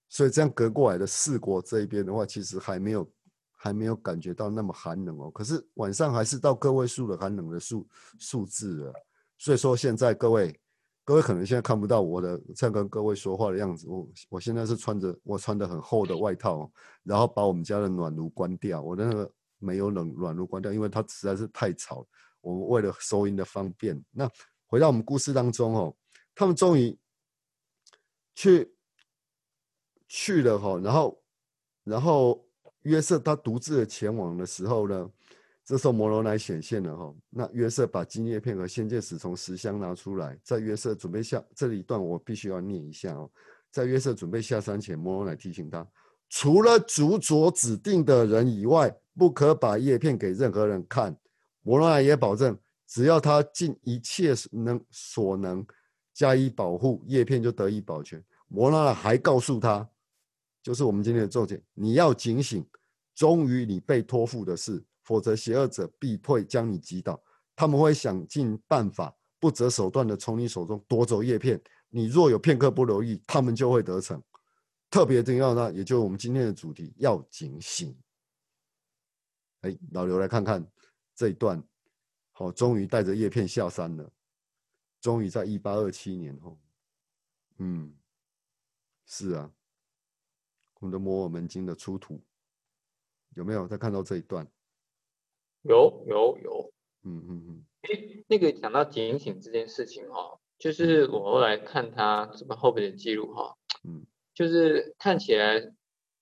[0.08, 3.10] 所以这样隔过来的四国这一边的话，其实还没有。
[3.58, 7.88] 还没有感觉到那么寒冷哦，可是晚上还是到个位数的寒冷的数
[8.18, 8.92] 数字了。
[9.38, 10.60] 所以说现在各位
[11.04, 16.70] 各位可能现在看不到我的在跟各位说话的样子，我我现在是穿着我穿的很厚的外套，
[17.02, 22.06] 然后把我们家的暖炉关掉，我的那个没有冷暖炉关掉，因为它实在是太吵。
[22.47, 24.30] 我们为了收音的方便，那
[24.68, 25.97] 回到我们故事当中哦，
[26.32, 26.97] 他们终于
[28.36, 28.72] 去
[30.07, 31.22] 去了哈，然后
[31.82, 32.47] 然后
[32.82, 35.11] 约瑟他独自的前往的时候呢？
[35.64, 43.28] 这时候摩罗乃显现了哈，那约瑟把金叶片和仙剑石从石箱拿出来，在约瑟准备下这一段我必须要念一下哦，
[43.72, 45.84] 在约瑟准备下山前，摩罗乃提醒他，
[46.28, 51.18] 除了主所指定的人以外，不可把叶片给任何人看。
[51.66, 52.56] 摩罗乃也保证，
[52.86, 55.66] 只要他尽一切能所能
[56.14, 58.24] 加以保护，叶片就得以保全。
[58.46, 59.90] 摩罗乃还告诉他，
[60.62, 62.64] 就是我们今天的重点，你要警醒，
[63.16, 64.80] 忠于你被托付的事。
[65.02, 67.20] 否则，邪恶者必会将你击倒。
[67.56, 71.60] 他们会想尽办法，不择手段的从你手中夺走叶片。
[71.88, 74.22] 你若有片刻不留意，他们就会得逞。
[74.88, 77.92] 特别重要呢，也就是我们今天的主题，要警醒。
[79.62, 80.64] 哎，老刘来看看
[81.16, 81.60] 这一段。
[82.30, 84.08] 好，终于带着叶片下山了。
[85.00, 86.58] 终于在一八二七年后，
[87.58, 87.94] 嗯，
[89.06, 89.52] 是啊，
[90.80, 92.20] 我们的摩尔门经的出土，
[93.34, 94.46] 有没有再看到这一段？
[95.62, 96.72] 有有有，
[97.04, 104.04] 嗯嗯嗯，哎，那个讲到警醒这件事情哈，就是我后来看他这个后边的记录哈，嗯，
[104.34, 105.72] 就是看起来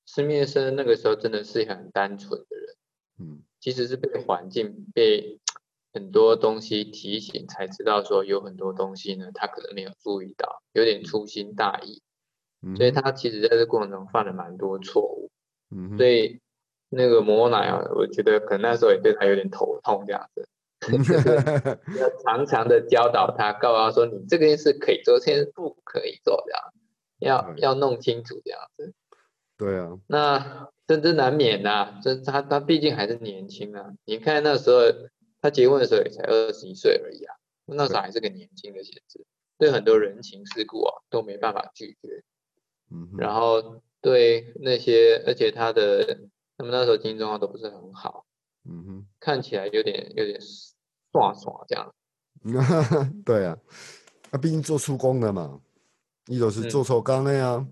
[0.07, 2.54] 施密生那个时候真的是很单纯的
[3.65, 5.41] 其实是被环境被
[5.95, 12.03] 很多东西提醒才知道说有很多东西呢，他可能没有注意到，有点粗心大意，
[12.77, 15.31] 所以他其实在这过程中犯了蛮多错误，
[15.71, 16.41] 嗯，所以。
[16.91, 20.49] 那个摩奶啊，我觉得可能那时候也对他有点头痛这样子，
[21.99, 26.63] 要常常的教导他，告诉他说你这件事可以做，这件事不可以做，这样
[27.19, 28.95] 要要弄清楚这样子。
[29.57, 33.93] 对啊，那这这难免呐，这他他毕竟还是年轻啊。
[34.05, 34.81] 你看那时候
[35.41, 37.35] 他结婚的时候也才二十一岁而已啊，
[37.67, 39.25] 那时候还是个年轻的写子，
[39.59, 42.25] 对很多人情世故啊都没办法拒绝。
[42.91, 46.29] 嗯，然后对那些，而且他的。
[46.57, 48.27] 他们那时候经济状况都不是很好，
[48.65, 50.41] 嗯哼，看起来有点有点
[51.11, 51.93] 耍耍这样。
[53.27, 53.59] 对啊，
[54.31, 55.61] 那毕竟做出工的嘛，
[56.29, 57.67] 一都是做错工的呀。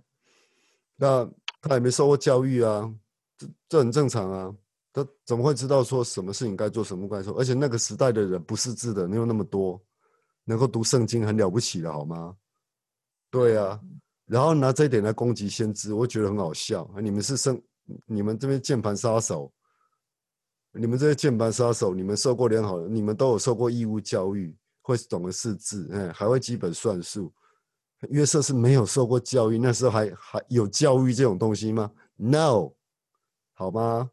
[0.96, 1.30] 那
[1.62, 2.92] 他也没受过教育啊，
[3.38, 4.54] 这这很正常啊。
[4.92, 7.38] 他怎么会知道说什么事情该做，什么不该做？
[7.38, 9.80] 而且那个时代的人不识字的没有那么多，
[10.44, 12.36] 能够读圣经很了不起了，好吗？
[13.30, 13.80] 对啊，
[14.26, 16.86] 然后拿这一点来攻击先知，我觉得很好笑。
[17.00, 17.58] 你们是圣。
[18.06, 19.52] 你们这边键盘杀手，
[20.72, 27.32] 你们这些键盘杀手，你们受过良好的，你们都有受过义务教育，会懂得识字，哎，还会基本算术。
[28.10, 32.72] 约瑟是没有受过教育，那时候还还有教育这种东西吗？No，
[33.52, 34.10] 好吗？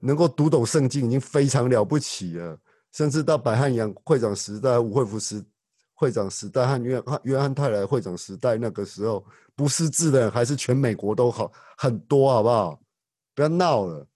[0.00, 2.58] 能够读懂圣经已经非常了不起了，
[2.92, 5.44] 甚至到百汉阳会长时代、吴惠福时
[5.92, 9.24] 会长时代和约约翰泰莱会长时代，那个时候
[9.54, 12.80] 不识字的还是全美国都好很多，好不好？
[13.34, 14.06] 不要闹了，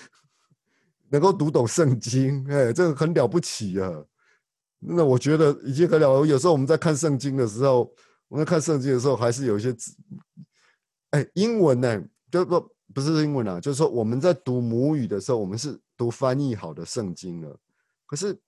[1.10, 4.04] 能够读懂圣经，哎，这个很了不起啊！
[4.78, 6.24] 那我觉得已经很了。
[6.24, 7.92] 有时候我们在看圣经的时候，
[8.28, 9.94] 我在看圣经的时候，还是有一些字，
[11.10, 17.58] 哎，英文呢，就不不是英文啊，就是说我们在读母语的时候，我们是读翻译好的圣经了。
[18.06, 18.38] 可是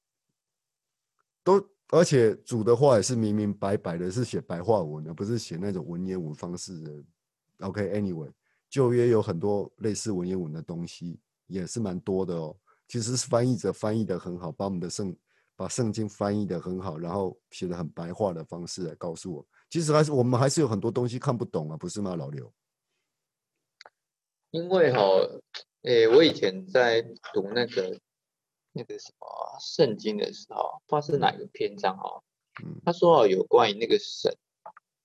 [1.43, 7.05] 都而且主的话也是明明白白的，是写白话文的，不是写那种文言文方式的。
[7.61, 8.31] OK，Anyway。
[8.71, 12.55] 旧约有很多类似文言文的东西，也是蛮多的哦。
[12.87, 15.17] 其实是翻译者翻译的很好，把我们的圣
[15.57, 19.47] 把圣经翻译的很好，然后写的很白话的方式来告诉我。
[19.71, 22.53] 其实还是我们还是有很多东西看不懂啊，不是吗，老刘？
[24.51, 25.01] 因为哈，
[25.83, 27.03] 诶，我以前在
[27.33, 28.01] 读那个
[28.73, 29.27] 那个什么
[29.61, 32.23] 圣经的时候，不知道是哪个篇章哈，
[32.85, 34.37] 他说有关于那个神，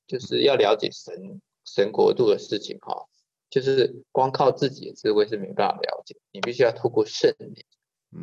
[0.08, 3.08] 就是要了解神神国度的事情哈。
[3.50, 7.64] 就是光靠自己的智慧是没办法了解，你必须要透过圣灵，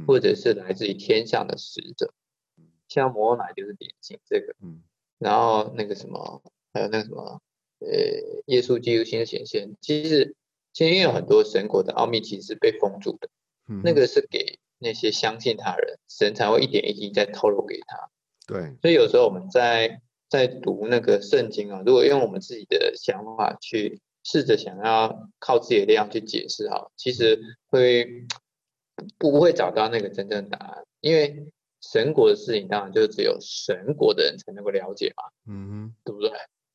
[0.05, 2.13] 或者是来自于天上的使者，
[2.89, 4.57] 像摩乃就是典型这个，
[5.21, 6.43] 然后那个什么，
[6.73, 7.41] 还有那个什么，
[7.79, 7.89] 呃，
[8.47, 10.35] 耶稣基督新的显现，其实
[10.73, 13.29] 其实有很多神国的奥秘其实是被封住的，
[13.85, 18.11] 那个是给那些相信他人，神才会一点一滴在透露给他。
[18.49, 24.01] 对，所以有时候我们在在读那个圣经啊，如果用我们自己的想法去。
[24.23, 27.41] 试着想要靠自己的力量去解释哈，其实
[27.71, 28.27] 会
[29.17, 30.85] 不会找到那个真正答案？
[31.01, 31.51] 因为
[31.81, 36.31] 神国的事情，当然就只有神国的人才能够了解嘛，嗯对不对？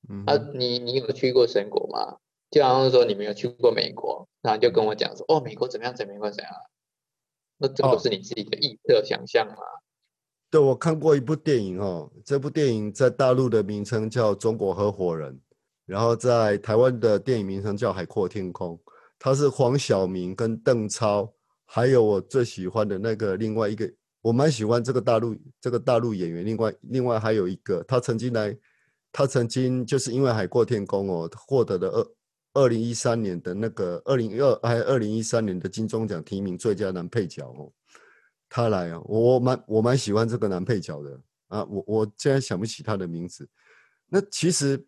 [0.09, 2.17] 嗯啊，，你你有去过神国吗？
[2.51, 6.57] 就好像说你没有去过美国，然后就跟我讲说，哦，美国怎么样，怎么样，怎么样啊？
[7.57, 9.55] 那这哦都是你自己的臆测想象嘛。
[10.51, 15.33] 对，我看过一部电影哦，这部电影在大陆的名称叫《中国合伙人》，
[15.85, 18.77] 然后在台湾的电影名称叫《海阔天空》，
[19.19, 21.33] 它是黄晓明跟邓超，
[21.65, 23.91] 还有我最喜欢的那个另外一个，
[24.25, 28.57] 我蛮喜欢这个大陆这个大陆演员，另外另外还有一个，他曾经来，
[29.11, 37.71] 他曾经就是因为《海阔天空》哦，获得了二二零一三年的那个二零二还二零一三年的金钟奖提名最佳男配角哦。
[38.49, 41.19] 他来啊，我我蛮我蛮喜欢这个男配角的
[41.49, 43.47] 啊，我我现在想不起他的名字。
[44.09, 44.83] 那其实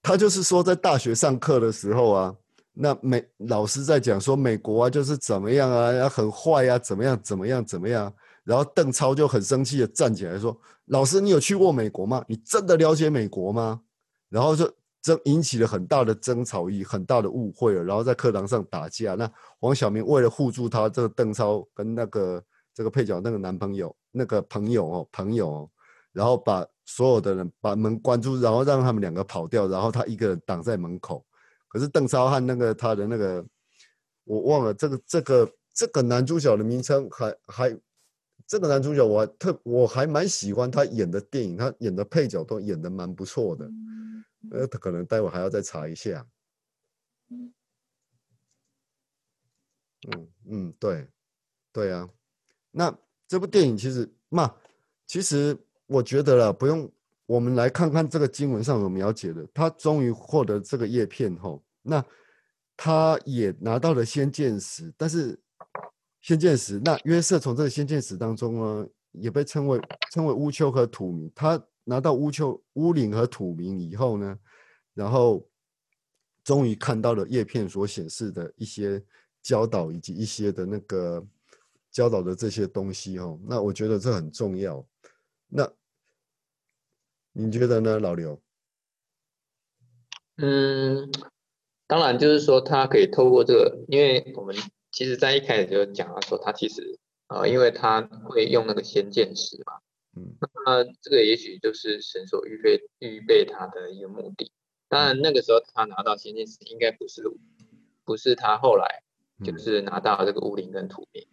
[0.00, 2.34] 他就是说，在大学上课的时候啊，
[2.72, 8.10] 那美老师在讲说美国啊就是怎么样啊，很坏啊，怎么样怎么样怎么样。
[8.44, 12.24] 然后邓超就很生气的站起来说：“老师，你有去过美国吗？
[12.28, 13.82] 你真的了解美国吗？”
[14.28, 14.70] 然后就
[15.02, 19.14] 争引起了很大的争吵，以很大的误会了，然后在课堂上打架。
[19.14, 22.42] 那黄晓明为了护住他，这个邓超跟那个
[22.74, 25.70] 这个配角那个男朋友那个朋友哦朋友哦，
[26.12, 31.24] 然后把所有的人把门关住，然后让他们两个跑掉，然后他一个人挡在门口。
[31.68, 33.44] 可是邓超和那个他的那个
[34.24, 37.78] 我忘了这个这个这个男主角的名称还还
[38.50, 43.70] 这个男主角我还特我还蛮喜欢他演的电影，他演的配角都演的蛮不错的。
[44.50, 46.26] 呃，他可能待会还要再查一下。
[47.30, 47.52] 嗯
[50.48, 51.06] 嗯，对，
[51.72, 52.10] 对啊。
[52.72, 52.92] 那
[53.28, 54.52] 这部电影其实嘛，
[55.06, 56.90] 其实我觉得了，不用
[57.26, 62.04] 我们来看看这个经文上有描写的，他终于获得这个叶片后，那
[62.76, 65.38] 他也拿到了先见石，但是
[66.20, 74.38] 先见石，那约瑟从这个先见石当中呢，也被称为称为乌丘和土民，他拿到乌丘乌岭和土民以后呢，
[74.94, 75.46] 然后
[76.44, 79.02] 终于看到了叶片所显示的一些
[79.42, 81.26] 教导以及一些的那个
[81.90, 84.86] 教导的这些东西哦，那我觉得这很重要。
[85.48, 85.68] 那
[87.32, 88.40] 你觉得呢，老刘？
[90.36, 91.10] 嗯，
[91.86, 94.54] 当然就是说，他可以透过这个，因为我们
[94.90, 99.74] 其实在一开始就讲到说，他其实呃，因为他会用那个先见石嘛，
[100.16, 100.36] 嗯
[100.66, 104.52] 那这个也许就是神所预备预备他的一个目的。
[104.88, 107.22] 当然那个时候他拿到先见石，应该不是
[108.04, 109.02] 不是他后来
[109.44, 111.26] 就嗯是拿到这个乌灵跟土灵，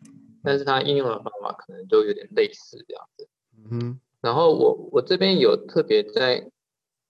[0.44, 3.28] 但是他应用的方法可能都有点类似这样子。
[3.56, 6.52] 嗯哼然后我我这边有特别在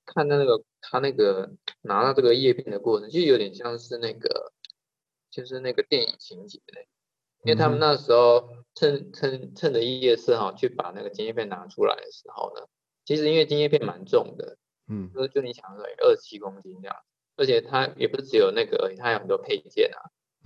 [0.06, 4.54] 看到那个他那个拿到这个叶片的过程，就有点像是那个
[5.30, 6.82] 就是那个电影情节的，
[7.44, 12.66] 因为他们那时候趁趁趁着夜色哈去把那个金叶片拿出来的时候呢，
[13.06, 14.58] 其实因为金叶片蛮重的，
[14.88, 15.12] 嗯。
[15.14, 16.96] 就就你想说二十七公斤这样，
[17.36, 20.00] 而且它也不是只有那个而已，它有很多配件啊，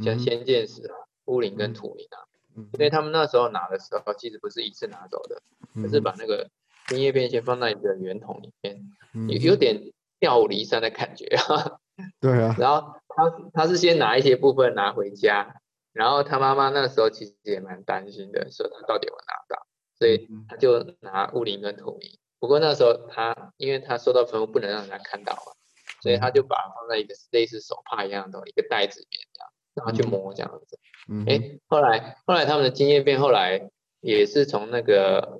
[0.03, 2.17] 像嗯仙剑石啊、乌灵嗯跟土灵啊，
[2.55, 2.69] 嗯。
[2.73, 5.41] 因为他们那时候拿的时候其实不是一次拿走的。
[5.73, 6.49] 哼可是把那个
[6.87, 8.81] 金叶片先放在你的圆筒里面，
[9.13, 11.79] 嗯有有点调离山的感觉啊。
[12.19, 15.61] 对啊，然后他他是先拿一些部分拿回家，
[15.93, 19.65] 然后他妈妈那时候其实也蛮担心的，说他到底有拿到，
[19.97, 22.17] 所以嗯他就拿物灵跟土灵。
[22.39, 25.53] 不过那时候他因为他收到坟墓不能让人家看到嘛，
[26.01, 30.79] 所以他就把它放在一个类似手帕一样的一个袋子里面这样，让他去摸这样子。
[31.07, 35.39] 嗯哎，后来后来他们的经验变后来也是从那个，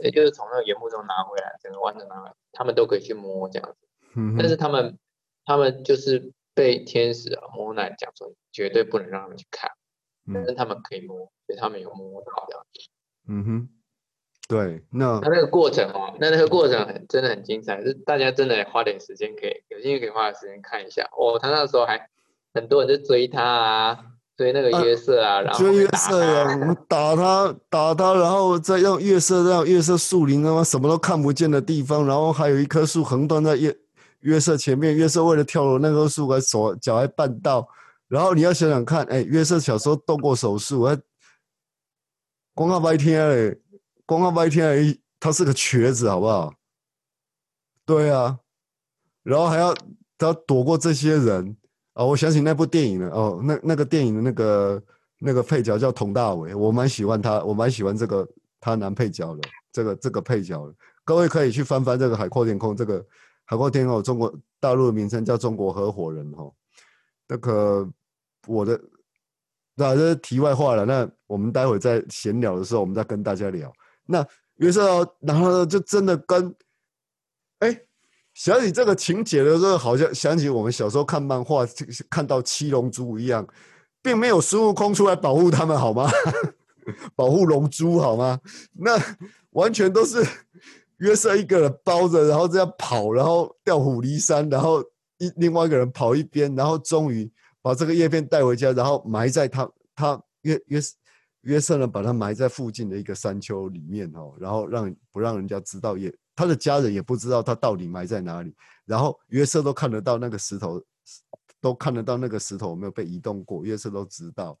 [0.00, 3.88] 也就是从那个原木中拿回来，整个完整拿回来，他们都可以去摸这样子。
[4.14, 4.98] 嗯但是他们
[5.44, 9.70] 他们就是被天使啊摸奶讲说绝对不能让他们去看，
[10.32, 12.64] 但嗯是他们可以摸，所以他们有摸到的。
[13.28, 13.68] 嗯哼，
[14.48, 21.06] 对，那那那个过程哦，那那个过程很真的很精彩，是大家真的花点时间可以有兴趣可以花点时间看一下。
[21.18, 22.08] 哦，他那时候还
[22.54, 23.98] 很多人就追他啊，
[24.36, 33.76] 追那个啊约瑟啊，然后追月打色呀，他我们打他，打他，然后再用月色让月色树林他妈什么都看不见的地方，然后还有一棵树横断在月
[34.26, 37.66] 月色前面，月色为了跳楼那棵树还手脚还绊到，
[38.08, 41.00] 然后你要想想看，哎，月色小时候动过手术，还
[42.52, 43.60] 光看白天嘞，
[44.04, 46.52] 光看白天而已，他是个瘸子，好不好？
[47.84, 48.40] 对啊，
[49.22, 49.72] 然后还要
[50.18, 51.56] 他躲过这些人
[51.92, 52.04] 啊！
[52.04, 54.82] 我想起那部电影了哦，那那个电影的那个
[55.20, 60.74] 那个配角叫佟大为，我蛮喜欢他，我蛮喜欢这个他男配角的这个这个配角的。
[61.04, 63.00] 各位可以去翻翻这个《海阔天空》，这个
[63.46, 66.52] 《海阔天空》中国大陆的名称叫《中国合伙人》哈。
[67.28, 67.88] 那个
[68.46, 68.80] 我的
[69.74, 73.72] 那这是题外话了，那我们待会在闲聊的时候，我们再跟大家聊。
[74.04, 74.26] 那
[74.56, 76.54] 约瑟，然后呢就真的跟，
[77.58, 77.80] 哎，
[78.34, 81.66] 想起这个情节的时候，好像想起我们小时候看漫画，
[82.08, 83.46] 看到七龙珠一样，
[84.02, 86.10] 并没有孙悟空出来保护他们，好吗？
[87.14, 88.40] 保护龙珠，好吗？
[88.72, 88.96] 那
[89.50, 90.24] 完全都是
[90.98, 94.82] 约瑟一个人包着，然后这样跑，然后调虎离山，然后
[95.18, 97.30] 一另外一个人跑一边，然后终于
[97.60, 100.80] 把这个叶片带回家，然后埋在他他约约
[101.42, 108.54] 约瑟呢，把他埋在附近的一个山丘里面哦，然后让不让人家知道，也他的家人也不知道他到底埋在哪里。
[108.84, 110.82] 然后约瑟都看得到那个石头，
[111.60, 114.58] 都看得到那个石头有没有被移动过，约瑟都知道。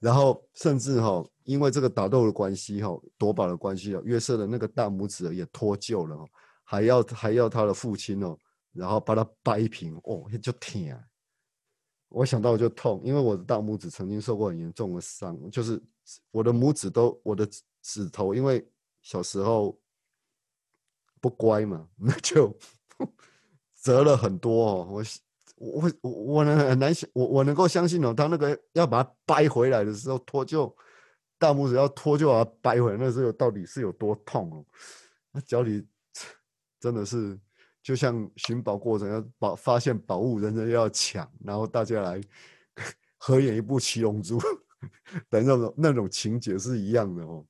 [0.00, 6.26] 然后甚至哈，因为这个打斗的关系哈，夺宝的关系哦，约瑟的那个大拇指也脱臼了，
[6.62, 8.38] 还要还要他的父亲哦，
[8.72, 11.02] 然后把他掰平哦，就疼。
[12.08, 15.82] 我想到我就痛，因为我的大拇指曾经受过很严重的伤，就是
[16.30, 17.48] 我的拇指都我的
[17.82, 18.64] 指头，因为
[19.02, 19.76] 小时候
[21.20, 22.56] 不乖嘛， 那就
[23.82, 24.88] 折了很多哦。
[24.90, 25.02] 我
[25.56, 30.72] 我我我能很难想，我我能够相信哦，他那个要把它掰回来的时候，脱臼
[31.38, 34.64] 大拇指要脱臼把它掰回来，那时候到底是有多痛哦？
[35.32, 35.86] 那脚底
[36.80, 37.38] 真的是。
[37.84, 42.18] 就像寻宝过程要宝发现宝物，人人要抢，然后大家来
[43.20, 44.38] 合演一部《七龙珠
[45.28, 47.44] 》等那种那种情节是一样的哦。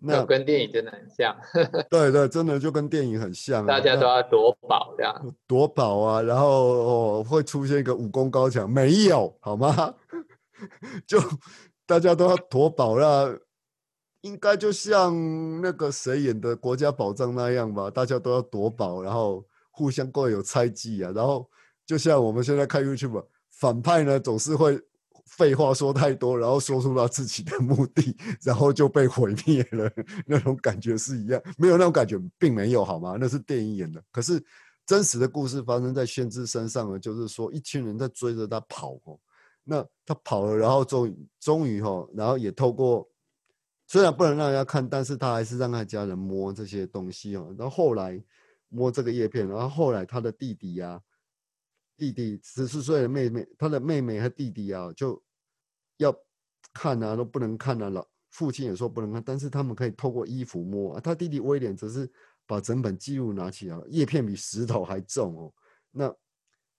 [0.00, 1.36] 那跟电影真的很像。
[1.90, 3.66] 对对，真的就跟电影很像。
[3.66, 5.14] 大家都要夺宝这样。
[5.46, 9.94] 夺宝啊，然后哦会出现一个武功高强，没有好吗？
[11.06, 11.18] 就
[11.86, 13.38] 大家都要夺宝了，
[14.22, 17.90] 应该就像那个谁演的《国家宝藏》那样吧？
[17.90, 19.44] 大家都要夺宝，然后。
[19.70, 21.48] 互相各有猜忌啊，然后
[21.86, 24.76] 就像我们现在看 YouTube，反派呢总是会
[25.28, 29.90] 废话说太多，然后说出他自己的目的，然后就被毁灭了，
[30.26, 33.16] 那种感觉是一样，没有那种感觉，并没有好吗？
[33.20, 34.42] 那是电影演的，可是
[34.86, 39.18] 真实的故事发生在宣之身上呢，就是说一群人在追着他跑哦，
[39.64, 43.08] 那他跑了，然后终终于哈，然后也透过
[43.86, 48.22] 虽然不能让人家看，但是他还是让他家人摸这些东西哦，然后后来。
[48.70, 51.00] 摸这个叶片，然后后来他的弟弟呀，
[51.98, 55.20] 弟弟十四岁的妹妹，他的妹妹和弟弟啊，就
[55.96, 56.16] 要
[56.72, 58.08] 看啊，都不能看啊了。
[58.30, 61.00] 父亲也说不能看，但是他们可以透过衣服摸啊。
[61.00, 62.10] 他弟弟威廉则是
[62.46, 65.52] 把整本记录拿起来，叶片比石头还重哦。
[65.90, 66.14] 那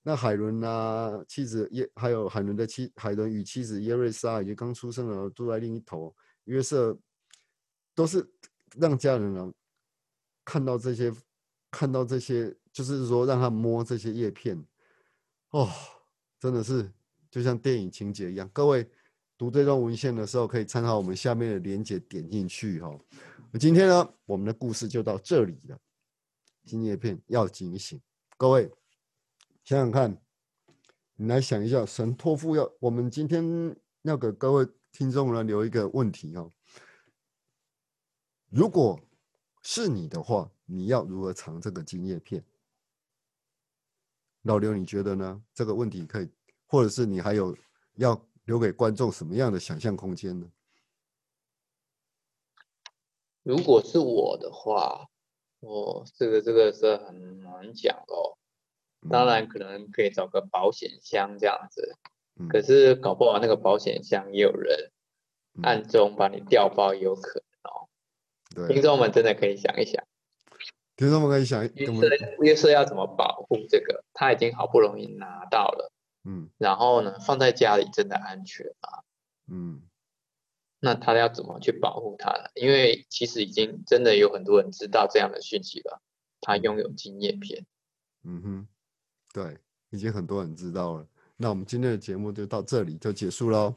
[0.02, 6.16] 那海伦啊，妻子耶，还有海伦的妻海伦与妻子耶瑞莎以及刚出生的住在另一头
[6.46, 6.98] 约瑟，
[7.94, 8.26] 都是
[8.78, 9.52] 让家人啊
[10.46, 11.14] 看到这些。
[11.72, 14.60] 看到这些，就是说让他摸这些叶片，
[15.52, 15.70] 哦，
[16.40, 16.92] 真的是
[17.32, 18.50] 就像电影情节一样。
[18.54, 18.88] 各位
[19.38, 22.98] 读这段文献的时候，可以参考我们下面的连接点进去哈。
[23.60, 25.80] 今天呢，我们的故事就到这里了。
[26.66, 28.00] 金叶片要警醒，
[28.38, 28.72] 各位
[29.64, 30.22] 想想看，
[31.16, 36.52] 你来想一下，神托付要我们今天要给各位听众呢留一个问题哦。
[38.50, 39.00] 如果
[39.62, 40.52] 是你的话。
[40.72, 42.46] 你要如何藏这个金叶片？
[44.44, 45.42] 老刘，你觉得呢？
[45.54, 46.30] 这个问题可以，
[46.66, 47.56] 或者是你还有
[47.96, 50.50] 要留给观众什么样的想象空间呢？
[53.44, 55.08] 如果是我的话，
[55.62, 58.38] 哦，这个这个是很难讲哦。
[59.10, 61.96] 当然，可能可以找个保险箱这样子，
[62.50, 64.92] 可是搞不好那个保险箱也有人
[65.64, 67.42] 暗中把你调包，有可
[68.56, 68.68] 能哦。
[68.68, 70.04] 听众们真的可以想一想。
[71.00, 72.10] 听众们可以想，约瑟
[72.42, 74.04] 约瑟要怎么保护这个？
[74.14, 75.94] 他已经好不容易拿到了，
[76.26, 79.04] 嗯，然后呢，放在家里真的安全吗？
[79.50, 79.82] 嗯，
[80.82, 82.50] 那他要怎么去保护他呢？
[82.54, 86.02] 因为其实已经真的有很多人知道这样的讯息了，
[86.42, 87.66] 他拥有金叶片。
[88.26, 88.68] 嗯哼，
[89.34, 89.58] 对，
[89.92, 91.08] 已经很多人知道了。
[91.38, 93.74] 那我们今天的节目就到这里就结束喽。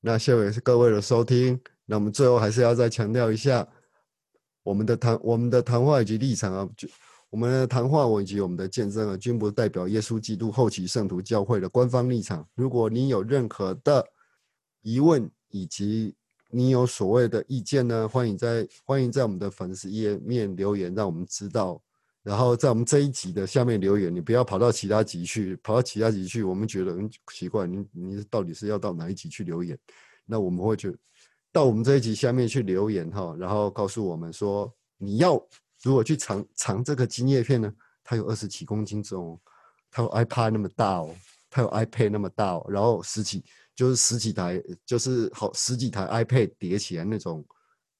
[0.00, 1.60] 那谢谢各位的收听。
[1.86, 3.66] 那我们最后还是要再强调一下。
[4.62, 6.88] 我们的谈我们的谈话以及立场啊，就
[7.30, 12.46] 我们的谈话，以及我们的见证啊，均不代表耶稣基督后期圣徒教会的官方立场。
[12.54, 14.06] 如果你有任何的
[14.82, 16.14] 疑问，以及
[16.50, 21.82] 你有所谓的意见呢，欢迎在欢迎在我们的粉丝页面留言，让我们知道。
[22.22, 29.76] 然后在我们这一集的下面留言，你不要跑到其他集去，跑到其他集去，我们觉得很奇怪，你你到底是要到哪一集去留言？
[30.24, 30.94] 那我们会觉。
[31.52, 35.34] 到我们这一集下面去留言哈，然后告诉我们说你要
[35.82, 37.72] 如果去藏藏这个金叶片呢？
[38.04, 39.40] 它有二十几公斤重，
[39.90, 41.14] 它有 iPad 那么大哦，
[41.50, 43.44] 它有 iPad 那么大哦，然后十几
[43.76, 47.44] 就是十几台就是好十几台 iPad 叠起来那种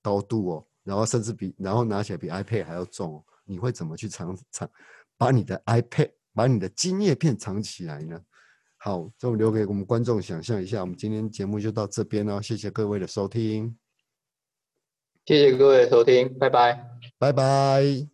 [0.01, 4.69] 高度哦，然后甚至比然后拿起来比 iPad 还要重哦，你会怎么去藏藏
[5.17, 8.21] 把你的 iPad 把你的金叶片藏起来呢？
[8.85, 10.81] 好，这我留给我们观众想象一下。
[10.81, 13.79] 我们今天节目就到这边了，谢谢各位的收听，
[15.25, 16.85] 谢谢各位的收听，拜拜。
[17.17, 18.12] 拜拜。